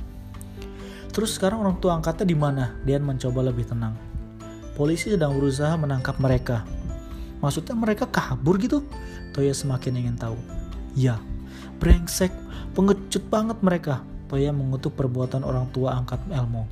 Terus 1.11 1.35
sekarang 1.35 1.63
orang 1.63 1.77
tua 1.79 1.95
angkatnya 1.95 2.27
di 2.27 2.35
mana? 2.35 2.75
Dean 2.83 3.03
mencoba 3.03 3.39
lebih 3.51 3.67
tenang. 3.67 3.95
Polisi 4.75 5.11
sedang 5.11 5.35
berusaha 5.39 5.75
menangkap 5.79 6.19
mereka. 6.19 6.67
Maksudnya 7.39 7.71
mereka 7.71 8.03
kabur 8.07 8.59
gitu? 8.59 8.83
Toya 9.31 9.55
semakin 9.55 9.95
ingin 9.95 10.15
tahu. 10.19 10.35
Ya, 10.95 11.19
brengsek, 11.83 12.31
pengecut 12.71 13.27
banget 13.27 13.59
mereka. 13.59 13.99
Toya 14.31 14.55
mengutuk 14.55 14.95
perbuatan 14.95 15.43
orang 15.43 15.67
tua 15.75 15.93
angkat 15.99 16.23
Elmo. 16.31 16.65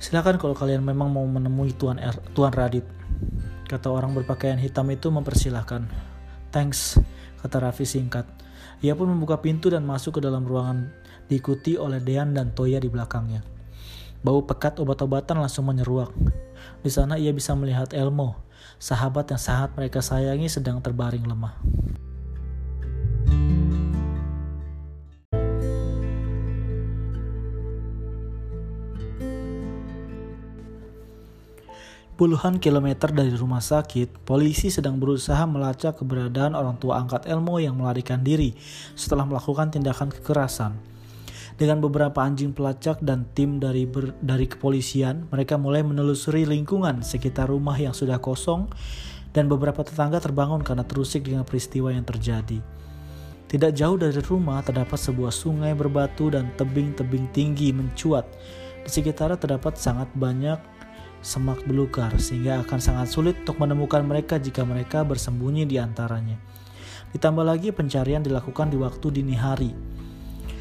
Silakan 0.00 0.40
kalau 0.40 0.56
kalian 0.56 0.80
memang 0.80 1.12
mau 1.12 1.28
menemui 1.28 1.76
Tuan, 1.76 2.00
er, 2.00 2.16
Tuan 2.32 2.56
Radit. 2.56 2.88
Kata 3.68 3.92
orang 3.92 4.16
berpakaian 4.16 4.56
hitam 4.56 4.88
itu 4.88 5.12
mempersilahkan. 5.12 5.84
Thanks, 6.50 6.96
kata 7.44 7.62
Raffi 7.62 7.84
singkat. 7.84 8.24
Ia 8.80 8.96
pun 8.96 9.12
membuka 9.12 9.38
pintu 9.44 9.68
dan 9.68 9.84
masuk 9.84 10.18
ke 10.18 10.20
dalam 10.24 10.48
ruangan 10.48 10.88
diikuti 11.28 11.76
oleh 11.76 12.00
Dean 12.00 12.32
dan 12.32 12.56
Toya 12.56 12.80
di 12.80 12.88
belakangnya. 12.88 13.44
Bau 14.24 14.42
pekat 14.42 14.80
obat-obatan 14.80 15.38
langsung 15.38 15.68
menyeruak. 15.68 16.10
Di 16.80 16.88
sana 16.88 17.20
ia 17.20 17.30
bisa 17.30 17.52
melihat 17.52 17.92
Elmo, 17.92 18.40
sahabat 18.80 19.28
yang 19.30 19.38
sangat 19.38 19.76
mereka 19.76 20.00
sayangi 20.00 20.48
sedang 20.48 20.80
terbaring 20.80 21.28
lemah. 21.28 21.54
Puluhan 32.20 32.60
kilometer 32.60 33.08
dari 33.16 33.32
rumah 33.32 33.64
sakit, 33.64 34.28
polisi 34.28 34.68
sedang 34.68 35.00
berusaha 35.00 35.40
melacak 35.48 36.04
keberadaan 36.04 36.52
orang 36.52 36.76
tua 36.76 37.00
angkat 37.00 37.24
Elmo 37.24 37.56
yang 37.56 37.80
melarikan 37.80 38.20
diri 38.20 38.52
setelah 38.92 39.24
melakukan 39.24 39.72
tindakan 39.72 40.12
kekerasan. 40.12 40.76
Dengan 41.56 41.80
beberapa 41.80 42.20
anjing 42.20 42.52
pelacak 42.52 43.00
dan 43.00 43.24
tim 43.32 43.56
dari 43.56 43.88
ber, 43.88 44.12
dari 44.20 44.44
kepolisian, 44.44 45.32
mereka 45.32 45.56
mulai 45.56 45.80
menelusuri 45.80 46.44
lingkungan 46.44 47.00
sekitar 47.00 47.48
rumah 47.48 47.80
yang 47.80 47.96
sudah 47.96 48.20
kosong 48.20 48.68
dan 49.32 49.48
beberapa 49.48 49.80
tetangga 49.80 50.20
terbangun 50.20 50.60
karena 50.60 50.84
terusik 50.84 51.24
dengan 51.24 51.48
peristiwa 51.48 51.88
yang 51.88 52.04
terjadi. 52.04 52.60
Tidak 53.50 53.74
jauh 53.74 53.98
dari 53.98 54.14
rumah 54.22 54.62
terdapat 54.62 54.94
sebuah 54.94 55.34
sungai 55.34 55.74
berbatu 55.74 56.30
dan 56.30 56.54
tebing-tebing 56.54 57.34
tinggi 57.34 57.74
mencuat. 57.74 58.22
Di 58.86 58.90
sekitarnya 58.94 59.42
terdapat 59.42 59.74
sangat 59.74 60.06
banyak 60.14 60.62
semak 61.18 61.66
belukar 61.66 62.14
sehingga 62.22 62.62
akan 62.62 62.78
sangat 62.78 63.10
sulit 63.10 63.34
untuk 63.42 63.58
menemukan 63.58 64.06
mereka 64.06 64.38
jika 64.38 64.62
mereka 64.62 65.02
bersembunyi 65.02 65.66
di 65.66 65.82
antaranya. 65.82 66.38
Ditambah 67.10 67.42
lagi 67.42 67.74
pencarian 67.74 68.22
dilakukan 68.22 68.70
di 68.70 68.78
waktu 68.78 69.18
dini 69.18 69.34
hari. 69.34 69.74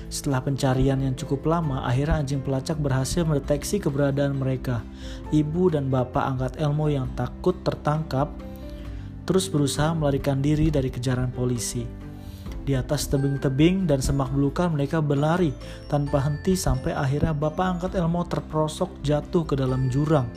Setelah 0.10 0.42
pencarian 0.42 0.98
yang 0.98 1.14
cukup 1.14 1.46
lama, 1.46 1.86
akhirnya 1.86 2.26
anjing 2.26 2.42
pelacak 2.42 2.82
berhasil 2.82 3.22
mendeteksi 3.22 3.78
keberadaan 3.78 4.34
mereka. 4.34 4.82
Ibu 5.30 5.78
dan 5.78 5.94
bapak 5.94 6.26
angkat 6.26 6.54
Elmo 6.58 6.90
yang 6.90 7.06
takut 7.14 7.54
tertangkap 7.62 8.34
terus 9.30 9.46
berusaha 9.46 9.94
melarikan 9.94 10.42
diri 10.42 10.74
dari 10.74 10.90
kejaran 10.90 11.30
polisi. 11.30 11.99
Di 12.70 12.78
atas 12.78 13.10
tebing-tebing 13.10 13.90
dan 13.90 13.98
semak 13.98 14.30
belukar 14.30 14.70
mereka 14.70 15.02
berlari 15.02 15.50
tanpa 15.90 16.22
henti 16.22 16.54
sampai 16.54 16.94
akhirnya 16.94 17.34
bapak 17.34 17.66
angkat 17.66 17.98
Elmo 17.98 18.22
terperosok 18.30 19.02
jatuh 19.02 19.42
ke 19.42 19.58
dalam 19.58 19.90
jurang 19.90 20.30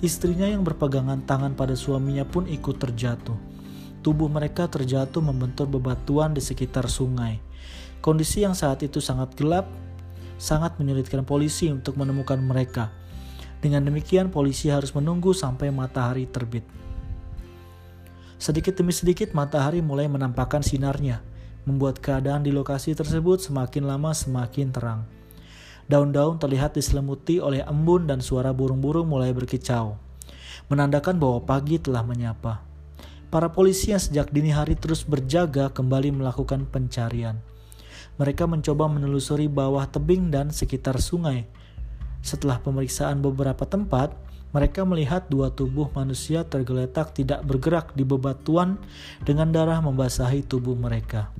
Istrinya 0.00 0.48
yang 0.48 0.64
berpegangan 0.64 1.28
tangan 1.28 1.52
pada 1.52 1.76
suaminya 1.76 2.24
pun 2.24 2.48
ikut 2.48 2.80
terjatuh. 2.80 3.36
Tubuh 4.00 4.32
mereka 4.32 4.64
terjatuh 4.64 5.20
membentur 5.20 5.68
bebatuan 5.68 6.32
di 6.32 6.40
sekitar 6.40 6.88
sungai. 6.88 7.36
Kondisi 8.00 8.40
yang 8.40 8.56
saat 8.56 8.80
itu 8.80 8.96
sangat 8.96 9.36
gelap, 9.36 9.68
sangat 10.40 10.80
menyulitkan 10.80 11.20
polisi 11.28 11.68
untuk 11.68 12.00
menemukan 12.00 12.40
mereka. 12.40 12.88
Dengan 13.60 13.84
demikian, 13.84 14.32
polisi 14.32 14.72
harus 14.72 14.88
menunggu 14.96 15.36
sampai 15.36 15.68
matahari 15.68 16.24
terbit. 16.24 16.64
Sedikit 18.40 18.72
demi 18.72 18.96
sedikit, 18.96 19.36
matahari 19.36 19.84
mulai 19.84 20.08
menampakkan 20.08 20.64
sinarnya, 20.64 21.20
membuat 21.68 22.00
keadaan 22.00 22.44
di 22.44 22.52
lokasi 22.52 22.96
tersebut 22.96 23.40
semakin 23.40 23.84
lama 23.88 24.12
semakin 24.14 24.68
terang. 24.72 25.00
Daun-daun 25.90 26.38
terlihat 26.38 26.78
diselimuti 26.78 27.42
oleh 27.42 27.66
embun 27.66 28.06
dan 28.06 28.22
suara 28.22 28.54
burung-burung 28.54 29.10
mulai 29.10 29.34
berkicau. 29.34 29.98
Menandakan 30.70 31.18
bahwa 31.18 31.42
pagi 31.42 31.82
telah 31.82 32.06
menyapa. 32.06 32.62
Para 33.26 33.50
polisi 33.50 33.90
yang 33.90 33.98
sejak 33.98 34.30
dini 34.30 34.54
hari 34.54 34.78
terus 34.78 35.02
berjaga 35.02 35.70
kembali 35.74 36.14
melakukan 36.14 36.66
pencarian. 36.70 37.42
Mereka 38.22 38.46
mencoba 38.46 38.86
menelusuri 38.86 39.50
bawah 39.50 39.86
tebing 39.86 40.30
dan 40.30 40.54
sekitar 40.54 40.98
sungai. 41.02 41.46
Setelah 42.22 42.62
pemeriksaan 42.62 43.18
beberapa 43.18 43.66
tempat, 43.66 44.14
mereka 44.50 44.82
melihat 44.82 45.30
dua 45.30 45.54
tubuh 45.54 45.90
manusia 45.94 46.42
tergeletak 46.42 47.14
tidak 47.14 47.46
bergerak 47.46 47.94
di 47.94 48.02
bebatuan 48.02 48.82
dengan 49.22 49.54
darah 49.54 49.78
membasahi 49.78 50.42
tubuh 50.42 50.74
mereka. 50.74 51.30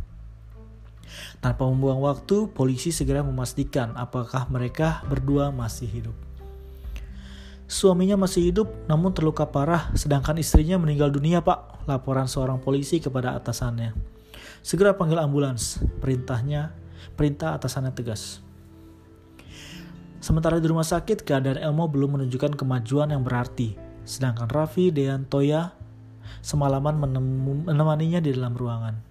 Tanpa 1.41 1.67
membuang 1.67 2.03
waktu, 2.05 2.51
polisi 2.53 2.93
segera 2.93 3.25
memastikan 3.25 3.97
apakah 3.97 4.47
mereka 4.53 5.03
berdua 5.09 5.51
masih 5.55 5.89
hidup. 5.89 6.17
Suaminya 7.71 8.19
masih 8.19 8.51
hidup 8.51 8.67
namun 8.91 9.15
terluka 9.15 9.47
parah 9.47 9.95
sedangkan 9.95 10.43
istrinya 10.43 10.75
meninggal 10.75 11.15
dunia 11.15 11.39
pak, 11.39 11.87
laporan 11.87 12.27
seorang 12.27 12.59
polisi 12.59 12.99
kepada 12.99 13.39
atasannya. 13.39 13.95
Segera 14.61 14.99
panggil 14.99 15.23
ambulans, 15.23 15.79
perintahnya, 16.03 16.75
perintah 17.15 17.55
atasannya 17.55 17.95
tegas. 17.95 18.43
Sementara 20.21 20.61
di 20.61 20.69
rumah 20.69 20.85
sakit, 20.85 21.25
keadaan 21.25 21.57
Elmo 21.57 21.89
belum 21.89 22.21
menunjukkan 22.21 22.59
kemajuan 22.59 23.15
yang 23.15 23.25
berarti. 23.25 23.73
Sedangkan 24.05 24.53
Raffi, 24.53 24.93
Dean, 24.93 25.25
Toya 25.25 25.73
semalaman 26.45 26.99
menemaninya 27.65 28.21
di 28.21 28.35
dalam 28.37 28.53
ruangan. 28.53 29.10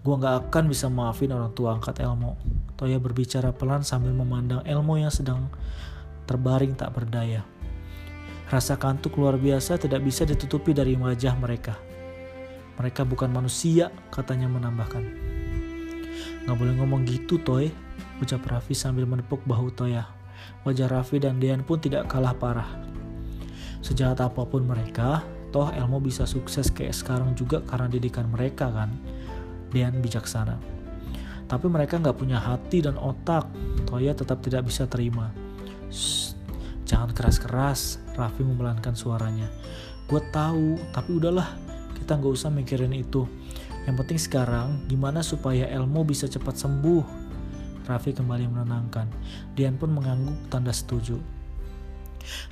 Gua 0.00 0.16
gak 0.16 0.48
akan 0.48 0.72
bisa 0.72 0.88
maafin 0.88 1.28
orang 1.36 1.52
tua 1.52 1.76
angkat 1.76 2.00
Elmo. 2.00 2.40
Toya 2.80 2.96
berbicara 2.96 3.52
pelan 3.52 3.84
sambil 3.84 4.16
memandang 4.16 4.64
Elmo 4.64 4.96
yang 4.96 5.12
sedang 5.12 5.52
terbaring 6.24 6.72
tak 6.72 6.96
berdaya. 6.96 7.44
Rasa 8.48 8.80
kantuk 8.80 9.20
luar 9.20 9.36
biasa 9.36 9.76
tidak 9.76 10.00
bisa 10.00 10.24
ditutupi 10.24 10.72
dari 10.72 10.96
wajah 10.96 11.36
mereka. 11.36 11.76
Mereka 12.80 13.04
bukan 13.04 13.28
manusia, 13.28 13.92
katanya 14.08 14.48
menambahkan. 14.48 15.04
Gak 16.48 16.56
boleh 16.56 16.80
ngomong 16.80 17.04
gitu, 17.04 17.36
Toy, 17.44 17.68
ucap 18.24 18.40
Raffi 18.48 18.72
sambil 18.72 19.04
menepuk 19.04 19.44
bahu 19.44 19.68
Toya. 19.76 20.08
Wajah 20.64 20.88
Raffi 20.88 21.20
dan 21.20 21.36
Dian 21.36 21.60
pun 21.60 21.76
tidak 21.76 22.08
kalah 22.08 22.32
parah. 22.32 22.72
Sejahat 23.84 24.24
apa 24.24 24.48
pun 24.48 24.64
mereka, 24.64 25.20
toh 25.52 25.68
Elmo 25.76 26.00
bisa 26.00 26.24
sukses 26.24 26.72
kayak 26.72 26.96
sekarang 26.96 27.36
juga 27.36 27.60
karena 27.68 27.92
didikan 27.92 28.32
mereka 28.32 28.72
kan 28.72 28.96
dan 29.70 30.02
bijaksana. 30.02 30.58
Tapi 31.50 31.66
mereka 31.66 31.98
nggak 31.98 32.14
punya 32.14 32.38
hati 32.38 32.82
dan 32.82 32.94
otak. 32.94 33.50
Toya 33.86 34.14
tetap 34.14 34.38
tidak 34.38 34.70
bisa 34.70 34.86
terima. 34.86 35.34
Jangan 36.86 37.10
keras-keras. 37.10 37.98
Raffi 38.14 38.46
memelankan 38.46 38.94
suaranya. 38.94 39.50
Gue 40.06 40.22
tahu, 40.30 40.78
tapi 40.94 41.10
udahlah. 41.18 41.50
Kita 41.98 42.18
nggak 42.18 42.34
usah 42.34 42.54
mikirin 42.54 42.94
itu. 42.94 43.26
Yang 43.86 43.96
penting 44.06 44.20
sekarang, 44.22 44.68
gimana 44.86 45.26
supaya 45.26 45.66
Elmo 45.66 46.06
bisa 46.06 46.30
cepat 46.30 46.54
sembuh. 46.54 47.02
Raffi 47.90 48.14
kembali 48.14 48.46
menenangkan. 48.46 49.10
Dian 49.58 49.74
pun 49.74 49.90
mengangguk 49.90 50.38
tanda 50.54 50.70
setuju. 50.70 51.18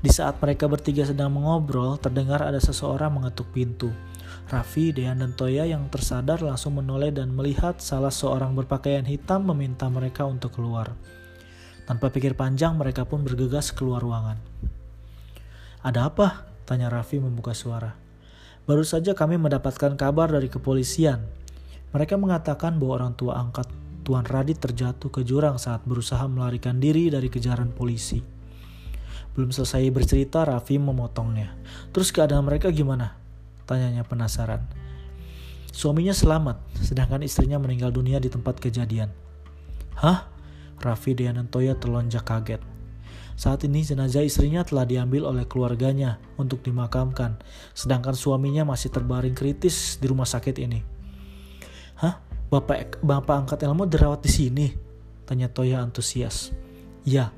Di 0.02 0.10
saat 0.10 0.42
mereka 0.42 0.66
bertiga 0.66 1.06
sedang 1.06 1.30
mengobrol, 1.30 1.94
terdengar 2.02 2.42
ada 2.42 2.58
seseorang 2.58 3.14
mengetuk 3.14 3.46
pintu. 3.54 3.94
Raffi, 4.48 4.96
Dean, 4.96 5.20
dan 5.20 5.36
Toya 5.36 5.68
yang 5.68 5.92
tersadar 5.92 6.40
langsung 6.40 6.80
menoleh 6.80 7.12
dan 7.12 7.36
melihat 7.36 7.84
salah 7.84 8.08
seorang 8.08 8.56
berpakaian 8.56 9.04
hitam 9.04 9.44
meminta 9.44 9.84
mereka 9.92 10.24
untuk 10.24 10.56
keluar. 10.56 10.96
Tanpa 11.84 12.08
pikir 12.08 12.32
panjang, 12.32 12.72
mereka 12.72 13.04
pun 13.04 13.20
bergegas 13.20 13.76
keluar 13.76 14.00
ruangan. 14.00 14.40
Ada 15.84 16.08
apa? 16.08 16.48
Tanya 16.64 16.88
Raffi 16.88 17.20
membuka 17.20 17.52
suara. 17.52 17.92
Baru 18.64 18.88
saja 18.88 19.12
kami 19.12 19.36
mendapatkan 19.36 20.00
kabar 20.00 20.32
dari 20.32 20.48
kepolisian. 20.48 21.28
Mereka 21.92 22.16
mengatakan 22.16 22.80
bahwa 22.80 23.04
orang 23.04 23.14
tua 23.20 23.36
angkat 23.36 23.68
Tuan 24.00 24.24
Radit 24.24 24.56
terjatuh 24.56 25.12
ke 25.12 25.28
jurang 25.28 25.60
saat 25.60 25.84
berusaha 25.84 26.24
melarikan 26.24 26.80
diri 26.80 27.12
dari 27.12 27.28
kejaran 27.28 27.76
polisi. 27.76 28.24
Belum 29.36 29.52
selesai 29.52 29.84
bercerita, 29.92 30.48
Raffi 30.48 30.80
memotongnya. 30.80 31.52
Terus 31.92 32.08
keadaan 32.08 32.48
mereka 32.48 32.72
gimana? 32.72 33.17
Tanyanya 33.68 34.00
penasaran. 34.08 34.64
Suaminya 35.68 36.16
selamat, 36.16 36.64
sedangkan 36.80 37.20
istrinya 37.20 37.60
meninggal 37.60 37.92
dunia 37.92 38.16
di 38.16 38.32
tempat 38.32 38.56
kejadian. 38.56 39.12
Hah? 40.00 40.24
Raffi 40.80 41.12
Toya 41.52 41.76
terlonjak 41.76 42.24
kaget. 42.24 42.64
Saat 43.38 43.62
ini 43.68 43.84
jenazah 43.84 44.24
istrinya 44.24 44.64
telah 44.66 44.82
diambil 44.88 45.28
oleh 45.28 45.44
keluarganya 45.46 46.18
untuk 46.40 46.64
dimakamkan, 46.64 47.38
sedangkan 47.76 48.16
suaminya 48.16 48.66
masih 48.66 48.90
terbaring 48.90 49.36
kritis 49.36 50.00
di 50.00 50.10
rumah 50.10 50.26
sakit 50.26 50.56
ini. 50.58 50.80
Hah? 52.00 52.18
Bapak 52.48 53.04
bapak 53.04 53.44
angkat 53.44 53.68
Elmo 53.68 53.84
dirawat 53.84 54.24
di 54.24 54.32
sini? 54.32 54.66
Tanya 55.28 55.52
Toya 55.52 55.84
antusias. 55.84 56.50
Ya, 57.04 57.30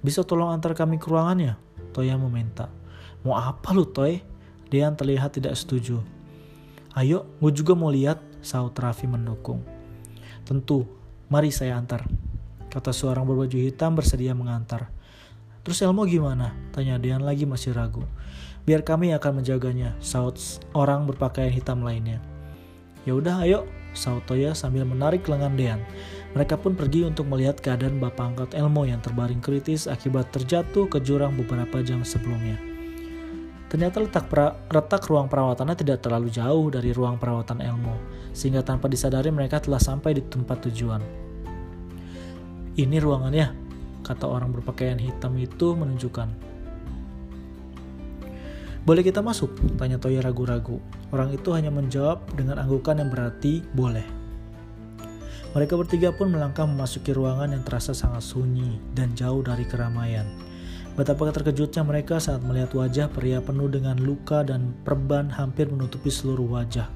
bisa 0.00 0.24
tolong 0.24 0.48
antar 0.48 0.72
kami 0.72 0.96
ke 0.96 1.06
ruangannya? 1.06 1.60
Toya 1.92 2.16
meminta. 2.16 2.72
Mau 3.20 3.36
apa 3.36 3.76
lu, 3.76 3.84
Toy? 3.84 4.24
Dean 4.68 4.92
terlihat 4.92 5.40
tidak 5.40 5.56
setuju. 5.56 6.04
Ayo, 6.92 7.24
gue 7.40 7.52
juga 7.56 7.72
mau 7.72 7.88
lihat, 7.88 8.20
saut 8.44 8.76
Raffi 8.76 9.08
mendukung. 9.08 9.64
Tentu, 10.44 10.84
mari 11.32 11.48
saya 11.48 11.80
antar. 11.80 12.04
Kata 12.68 12.92
seorang 12.92 13.24
berbaju 13.24 13.56
hitam 13.56 13.96
bersedia 13.96 14.36
mengantar. 14.36 14.92
Terus 15.64 15.80
Elmo 15.80 16.04
gimana? 16.04 16.52
Tanya 16.72 17.00
Dean 17.00 17.24
lagi 17.24 17.48
masih 17.48 17.72
ragu. 17.72 18.04
Biar 18.68 18.84
kami 18.84 19.16
akan 19.16 19.40
menjaganya, 19.40 19.96
saut 20.04 20.36
orang 20.76 21.08
berpakaian 21.08 21.48
hitam 21.48 21.80
lainnya. 21.80 22.20
Ya 23.08 23.16
udah 23.16 23.40
ayo, 23.48 23.64
saut 23.96 24.20
Toya 24.28 24.52
sambil 24.52 24.84
menarik 24.84 25.24
lengan 25.24 25.56
Dean. 25.56 25.80
Mereka 26.36 26.60
pun 26.60 26.76
pergi 26.76 27.08
untuk 27.08 27.24
melihat 27.24 27.56
keadaan 27.56 27.96
bapak 27.96 28.36
angkat 28.36 28.50
Elmo 28.52 28.84
yang 28.84 29.00
terbaring 29.00 29.40
kritis 29.40 29.88
akibat 29.88 30.28
terjatuh 30.28 30.84
ke 30.92 31.00
jurang 31.00 31.32
beberapa 31.40 31.80
jam 31.80 32.04
sebelumnya. 32.04 32.67
Ternyata 33.68 34.00
letak, 34.00 34.32
pra, 34.32 34.56
retak 34.72 35.04
ruang 35.12 35.28
perawatannya 35.28 35.76
tidak 35.76 36.00
terlalu 36.00 36.32
jauh 36.32 36.72
dari 36.72 36.88
ruang 36.96 37.20
perawatan 37.20 37.60
Elmo, 37.60 38.00
sehingga 38.32 38.64
tanpa 38.64 38.88
disadari 38.88 39.28
mereka 39.28 39.60
telah 39.60 39.76
sampai 39.76 40.16
di 40.16 40.24
tempat 40.24 40.64
tujuan. 40.68 41.04
Ini 42.80 42.96
ruangannya, 42.96 43.52
kata 44.00 44.24
orang 44.24 44.56
berpakaian 44.56 44.96
hitam 44.96 45.36
itu 45.36 45.76
menunjukkan. 45.76 46.48
Boleh 48.88 49.04
kita 49.04 49.20
masuk? 49.20 49.52
Tanya 49.76 50.00
Toya 50.00 50.24
ragu-ragu. 50.24 50.80
Orang 51.12 51.28
itu 51.36 51.52
hanya 51.52 51.68
menjawab 51.68 52.24
dengan 52.32 52.56
anggukan 52.56 52.96
yang 52.96 53.12
berarti 53.12 53.60
boleh. 53.76 54.06
Mereka 55.52 55.76
bertiga 55.76 56.08
pun 56.08 56.32
melangkah 56.32 56.64
memasuki 56.64 57.12
ruangan 57.12 57.52
yang 57.52 57.60
terasa 57.68 57.92
sangat 57.92 58.24
sunyi 58.24 58.80
dan 58.96 59.12
jauh 59.12 59.44
dari 59.44 59.68
keramaian. 59.68 60.24
Betapa 60.98 61.30
terkejutnya 61.30 61.86
mereka 61.86 62.18
saat 62.18 62.42
melihat 62.42 62.74
wajah 62.74 63.06
pria 63.06 63.38
penuh 63.38 63.70
dengan 63.70 63.94
luka 64.02 64.42
dan 64.42 64.74
perban 64.82 65.30
hampir 65.30 65.70
menutupi 65.70 66.10
seluruh 66.10 66.58
wajah. 66.58 66.90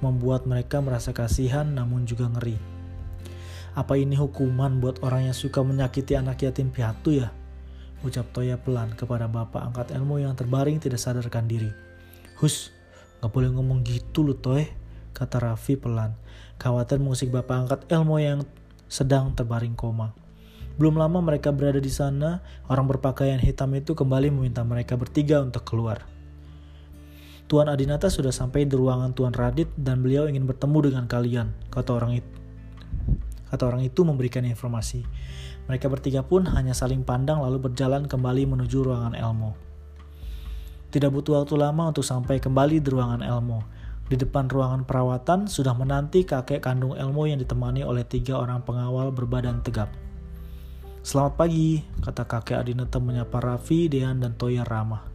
Membuat 0.00 0.48
mereka 0.48 0.80
merasa 0.80 1.12
kasihan 1.12 1.68
namun 1.68 2.08
juga 2.08 2.32
ngeri. 2.32 2.56
Apa 3.76 4.00
ini 4.00 4.16
hukuman 4.16 4.80
buat 4.80 5.04
orang 5.04 5.28
yang 5.28 5.36
suka 5.36 5.60
menyakiti 5.60 6.16
anak 6.16 6.40
yatim 6.40 6.72
piatu 6.72 7.12
ya? 7.12 7.28
Ucap 8.00 8.32
Toya 8.32 8.56
pelan 8.56 8.96
kepada 8.96 9.28
bapak 9.28 9.68
angkat 9.68 9.92
Elmo 9.92 10.16
yang 10.16 10.32
terbaring 10.32 10.80
tidak 10.80 11.04
sadarkan 11.04 11.44
diri. 11.44 11.68
Hus, 12.40 12.72
gak 13.20 13.28
boleh 13.28 13.52
ngomong 13.52 13.84
gitu 13.84 14.24
lu 14.24 14.32
Toy, 14.32 14.64
kata 15.12 15.44
Raffi 15.44 15.76
pelan. 15.76 16.16
Khawatir 16.56 16.96
mengusik 16.96 17.28
bapak 17.28 17.68
angkat 17.68 17.80
Elmo 17.92 18.16
yang 18.16 18.48
sedang 18.88 19.36
terbaring 19.36 19.76
koma. 19.76 20.19
Belum 20.80 20.96
lama 20.96 21.20
mereka 21.20 21.52
berada 21.52 21.76
di 21.76 21.92
sana, 21.92 22.40
orang 22.64 22.88
berpakaian 22.88 23.36
hitam 23.36 23.68
itu 23.76 23.92
kembali 23.92 24.32
meminta 24.32 24.64
mereka 24.64 24.96
bertiga 24.96 25.44
untuk 25.44 25.60
keluar. 25.68 26.08
Tuan 27.52 27.68
Adinata 27.68 28.08
sudah 28.08 28.32
sampai 28.32 28.64
di 28.64 28.80
ruangan 28.80 29.12
Tuan 29.12 29.36
Radit 29.36 29.68
dan 29.76 30.00
beliau 30.00 30.24
ingin 30.24 30.48
bertemu 30.48 30.88
dengan 30.88 31.04
kalian, 31.04 31.52
kata 31.68 32.00
orang 32.00 32.24
itu. 32.24 32.32
Kata 33.52 33.68
orang 33.68 33.84
itu 33.84 34.08
memberikan 34.08 34.40
informasi. 34.48 35.04
Mereka 35.68 35.84
bertiga 35.92 36.24
pun 36.24 36.48
hanya 36.48 36.72
saling 36.72 37.04
pandang 37.04 37.44
lalu 37.44 37.60
berjalan 37.60 38.08
kembali 38.08 38.48
menuju 38.48 38.80
ruangan 38.80 39.12
Elmo. 39.12 39.60
Tidak 40.88 41.12
butuh 41.12 41.44
waktu 41.44 41.60
lama 41.60 41.92
untuk 41.92 42.08
sampai 42.08 42.40
kembali 42.40 42.80
di 42.80 42.88
ruangan 42.88 43.20
Elmo. 43.20 43.68
Di 44.08 44.16
depan 44.16 44.48
ruangan 44.48 44.88
perawatan 44.88 45.44
sudah 45.44 45.76
menanti 45.76 46.24
kakek 46.24 46.64
kandung 46.64 46.96
Elmo 46.96 47.28
yang 47.28 47.36
ditemani 47.36 47.84
oleh 47.84 48.08
tiga 48.08 48.40
orang 48.40 48.64
pengawal 48.64 49.12
berbadan 49.12 49.60
tegap. 49.60 49.92
Selamat 51.00 51.40
pagi, 51.40 51.80
kata 52.04 52.28
kakek 52.28 52.60
Adinata 52.60 53.00
menyapa 53.00 53.40
Raffi, 53.40 53.88
Dean, 53.88 54.20
dan 54.20 54.36
Toya 54.36 54.68
ramah. 54.68 55.08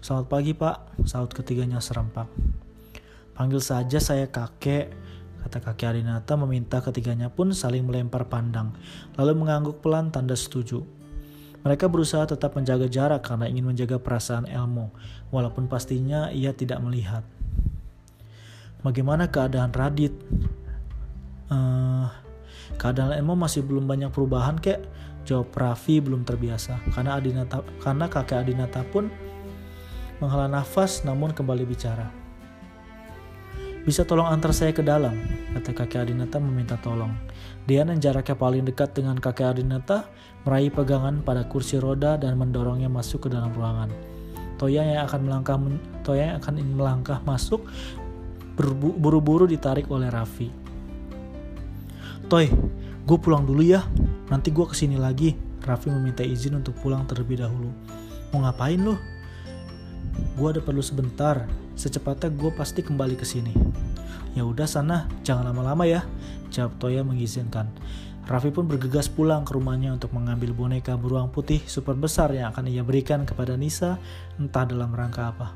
Selamat 0.00 0.32
pagi 0.32 0.56
pak, 0.56 0.96
saut 1.04 1.28
ketiganya 1.28 1.76
serempak. 1.76 2.24
Panggil 3.36 3.60
saja 3.60 4.00
saya 4.00 4.32
kakek, 4.32 4.96
kata 5.44 5.60
kakek 5.60 5.92
Adinata 5.92 6.40
meminta 6.40 6.80
ketiganya 6.80 7.28
pun 7.28 7.52
saling 7.52 7.84
melempar 7.84 8.24
pandang, 8.32 8.72
lalu 9.20 9.36
mengangguk 9.36 9.84
pelan 9.84 10.08
tanda 10.08 10.32
setuju. 10.32 10.80
Mereka 11.68 11.84
berusaha 11.92 12.24
tetap 12.24 12.56
menjaga 12.56 12.88
jarak 12.88 13.28
karena 13.28 13.44
ingin 13.44 13.68
menjaga 13.68 14.00
perasaan 14.00 14.48
Elmo, 14.48 14.88
walaupun 15.28 15.68
pastinya 15.68 16.32
ia 16.32 16.56
tidak 16.56 16.80
melihat. 16.80 17.28
Bagaimana 18.80 19.28
keadaan 19.28 19.68
Radit? 19.76 20.16
Uh, 21.52 22.08
keadaan 22.80 23.12
Elmo 23.12 23.36
masih 23.36 23.60
belum 23.60 23.84
banyak 23.84 24.08
perubahan 24.08 24.56
kek, 24.56 24.80
Jawab 25.26 25.50
Raffi 25.50 25.98
belum 25.98 26.22
terbiasa 26.22 26.78
karena 26.94 27.18
Adinata 27.18 27.66
karena 27.82 28.06
kakek 28.06 28.46
Adinata 28.46 28.86
pun 28.86 29.10
menghela 30.22 30.46
nafas 30.46 31.02
namun 31.02 31.34
kembali 31.34 31.66
bicara. 31.66 32.08
Bisa 33.86 34.02
tolong 34.02 34.26
antar 34.26 34.50
saya 34.50 34.74
ke 34.74 34.82
dalam, 34.82 35.14
kata 35.54 35.70
kakek 35.70 36.06
Adinata 36.06 36.42
meminta 36.42 36.74
tolong. 36.78 37.14
Dia 37.66 37.86
yang 37.86 37.98
jaraknya 37.98 38.34
paling 38.34 38.66
dekat 38.66 38.94
dengan 38.94 39.18
kakek 39.18 39.58
Adinata 39.58 40.06
meraih 40.46 40.70
pegangan 40.70 41.22
pada 41.22 41.46
kursi 41.46 41.78
roda 41.78 42.18
dan 42.18 42.38
mendorongnya 42.38 42.86
masuk 42.86 43.26
ke 43.26 43.28
dalam 43.30 43.50
ruangan. 43.54 43.90
Toya 44.58 44.82
yang 44.82 45.06
akan 45.06 45.20
melangkah 45.26 45.58
Toya 46.02 46.34
yang 46.34 46.36
akan 46.42 46.54
melangkah 46.74 47.18
masuk 47.22 47.66
buru-buru 48.98 49.44
ditarik 49.46 49.86
oleh 49.86 50.08
Raffi. 50.08 50.48
Toy, 52.26 52.50
gue 53.06 53.18
pulang 53.22 53.46
dulu 53.46 53.62
ya, 53.62 53.86
nanti 54.26 54.50
gue 54.50 54.66
ke 54.66 54.74
sini 54.74 54.98
lagi. 54.98 55.38
Raffi 55.62 55.90
meminta 55.90 56.22
izin 56.22 56.58
untuk 56.58 56.78
pulang 56.78 57.06
terlebih 57.06 57.42
dahulu. 57.42 57.70
Mau 58.34 58.42
ngapain 58.42 58.78
lo? 58.78 58.98
Gue 60.34 60.54
ada 60.54 60.62
perlu 60.62 60.82
sebentar, 60.82 61.46
secepatnya 61.78 62.30
gue 62.34 62.50
pasti 62.54 62.82
kembali 62.82 63.14
ke 63.14 63.26
sini. 63.26 63.54
Ya 64.34 64.42
udah 64.42 64.66
sana, 64.66 65.06
jangan 65.22 65.50
lama-lama 65.50 65.86
ya, 65.86 66.02
jawab 66.50 66.78
Toya 66.82 67.02
mengizinkan. 67.06 67.70
Raffi 68.26 68.50
pun 68.50 68.66
bergegas 68.66 69.06
pulang 69.06 69.46
ke 69.46 69.54
rumahnya 69.54 69.94
untuk 69.94 70.10
mengambil 70.10 70.50
boneka 70.50 70.98
beruang 70.98 71.30
putih 71.30 71.62
super 71.70 71.94
besar 71.94 72.34
yang 72.34 72.50
akan 72.50 72.66
ia 72.66 72.82
berikan 72.82 73.22
kepada 73.22 73.54
Nisa, 73.54 74.02
entah 74.34 74.66
dalam 74.66 74.90
rangka 74.90 75.30
apa. 75.30 75.54